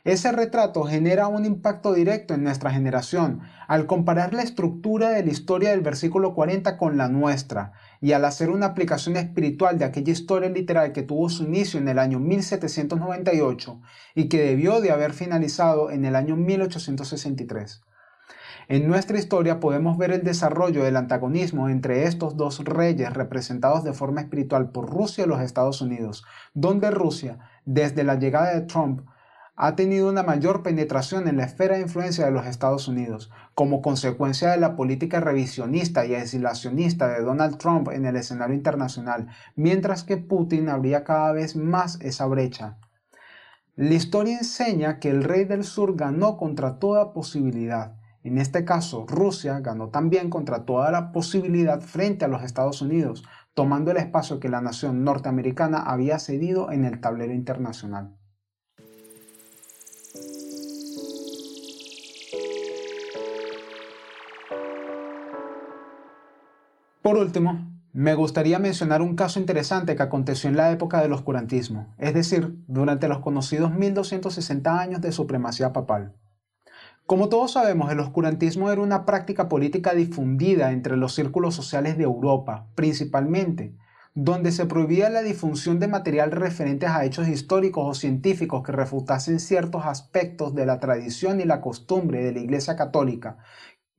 [0.04, 5.30] Ese retrato genera un impacto directo en nuestra generación al comparar la estructura de la
[5.30, 10.10] historia del versículo 40 con la nuestra y al hacer una aplicación espiritual de aquella
[10.10, 13.80] historia literal que tuvo su inicio en el año 1798
[14.16, 17.84] y que debió de haber finalizado en el año 1863.
[18.66, 23.92] En nuestra historia podemos ver el desarrollo del antagonismo entre estos dos reyes representados de
[23.92, 26.24] forma espiritual por Rusia y los Estados Unidos,
[26.54, 29.02] donde Rusia, desde la llegada de Trump,
[29.64, 33.80] ha tenido una mayor penetración en la esfera de influencia de los Estados Unidos, como
[33.80, 40.02] consecuencia de la política revisionista y aislacionista de Donald Trump en el escenario internacional, mientras
[40.02, 42.78] que Putin abría cada vez más esa brecha.
[43.76, 47.94] La historia enseña que el rey del sur ganó contra toda posibilidad.
[48.24, 53.22] En este caso, Rusia ganó también contra toda la posibilidad frente a los Estados Unidos,
[53.54, 58.16] tomando el espacio que la nación norteamericana había cedido en el tablero internacional.
[67.02, 71.92] Por último, me gustaría mencionar un caso interesante que aconteció en la época del oscurantismo,
[71.98, 76.14] es decir, durante los conocidos 1260 años de supremacía papal.
[77.04, 82.04] Como todos sabemos, el oscurantismo era una práctica política difundida entre los círculos sociales de
[82.04, 83.76] Europa, principalmente,
[84.14, 89.40] donde se prohibía la difusión de material referentes a hechos históricos o científicos que refutasen
[89.40, 93.38] ciertos aspectos de la tradición y la costumbre de la Iglesia Católica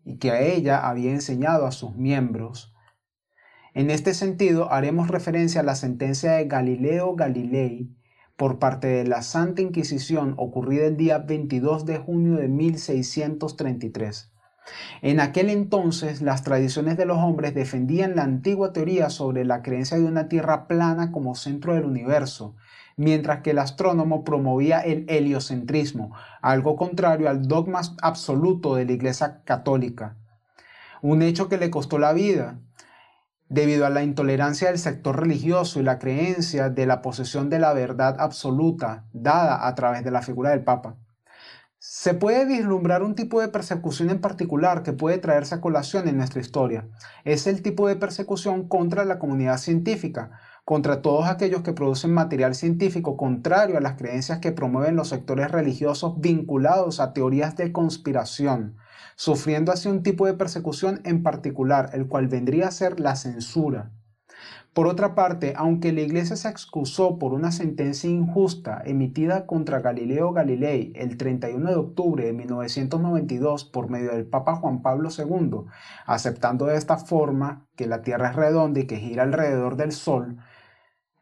[0.05, 2.72] y que a ella había enseñado a sus miembros.
[3.75, 7.89] En este sentido, haremos referencia a la sentencia de Galileo Galilei
[8.37, 14.31] por parte de la Santa Inquisición ocurrida el día 22 de junio de 1633.
[15.01, 19.97] En aquel entonces, las tradiciones de los hombres defendían la antigua teoría sobre la creencia
[19.97, 22.55] de una Tierra plana como centro del universo,
[22.95, 29.41] mientras que el astrónomo promovía el heliocentrismo, algo contrario al dogma absoluto de la Iglesia
[29.45, 30.15] Católica.
[31.01, 32.59] Un hecho que le costó la vida,
[33.49, 37.73] debido a la intolerancia del sector religioso y la creencia de la posesión de la
[37.73, 40.97] verdad absoluta dada a través de la figura del Papa.
[41.77, 46.15] Se puede vislumbrar un tipo de persecución en particular que puede traerse a colación en
[46.15, 46.87] nuestra historia.
[47.25, 50.31] Es el tipo de persecución contra la comunidad científica,
[50.65, 55.51] contra todos aquellos que producen material científico contrario a las creencias que promueven los sectores
[55.51, 58.77] religiosos vinculados a teorías de conspiración,
[59.15, 63.91] sufriendo así un tipo de persecución en particular, el cual vendría a ser la censura.
[64.73, 70.31] Por otra parte, aunque la Iglesia se excusó por una sentencia injusta emitida contra Galileo
[70.31, 75.69] Galilei el 31 de octubre de 1992 por medio del Papa Juan Pablo II,
[76.07, 80.39] aceptando de esta forma que la Tierra es redonda y que gira alrededor del Sol,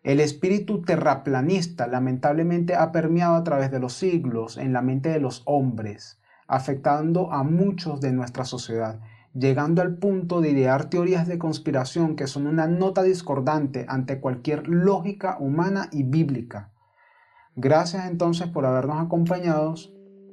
[0.04, 5.20] el espíritu terraplanista lamentablemente ha permeado a través de los siglos en la mente de
[5.20, 9.00] los hombres, afectando a muchos de nuestra sociedad,
[9.36, 14.68] llegando al punto de idear teorías de conspiración que son una nota discordante ante cualquier
[14.68, 16.72] lógica humana y bíblica.
[17.56, 19.76] Gracias entonces por habernos acompañado.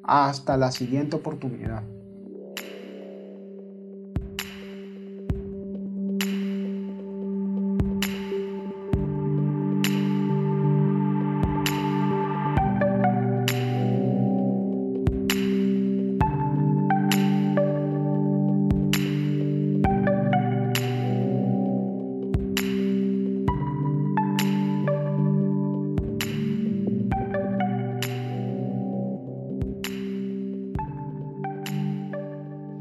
[0.03, 1.83] Hasta la siguiente oportunidad.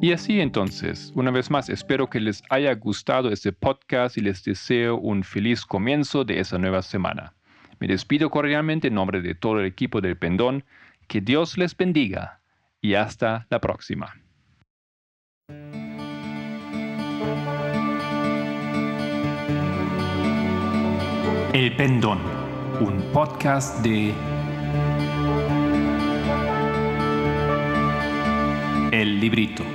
[0.08, 4.42] Y así entonces, una vez más, espero que les haya gustado este podcast y les
[4.42, 7.34] deseo un feliz comienzo de esa nueva semana.
[7.82, 10.64] Me despido cordialmente en nombre de todo el equipo del Pendón.
[11.10, 12.40] Que Dios les bendiga
[12.80, 14.16] y hasta la próxima.
[21.52, 22.20] El Pendón,
[22.80, 24.14] un podcast de
[28.94, 29.66] El Librito.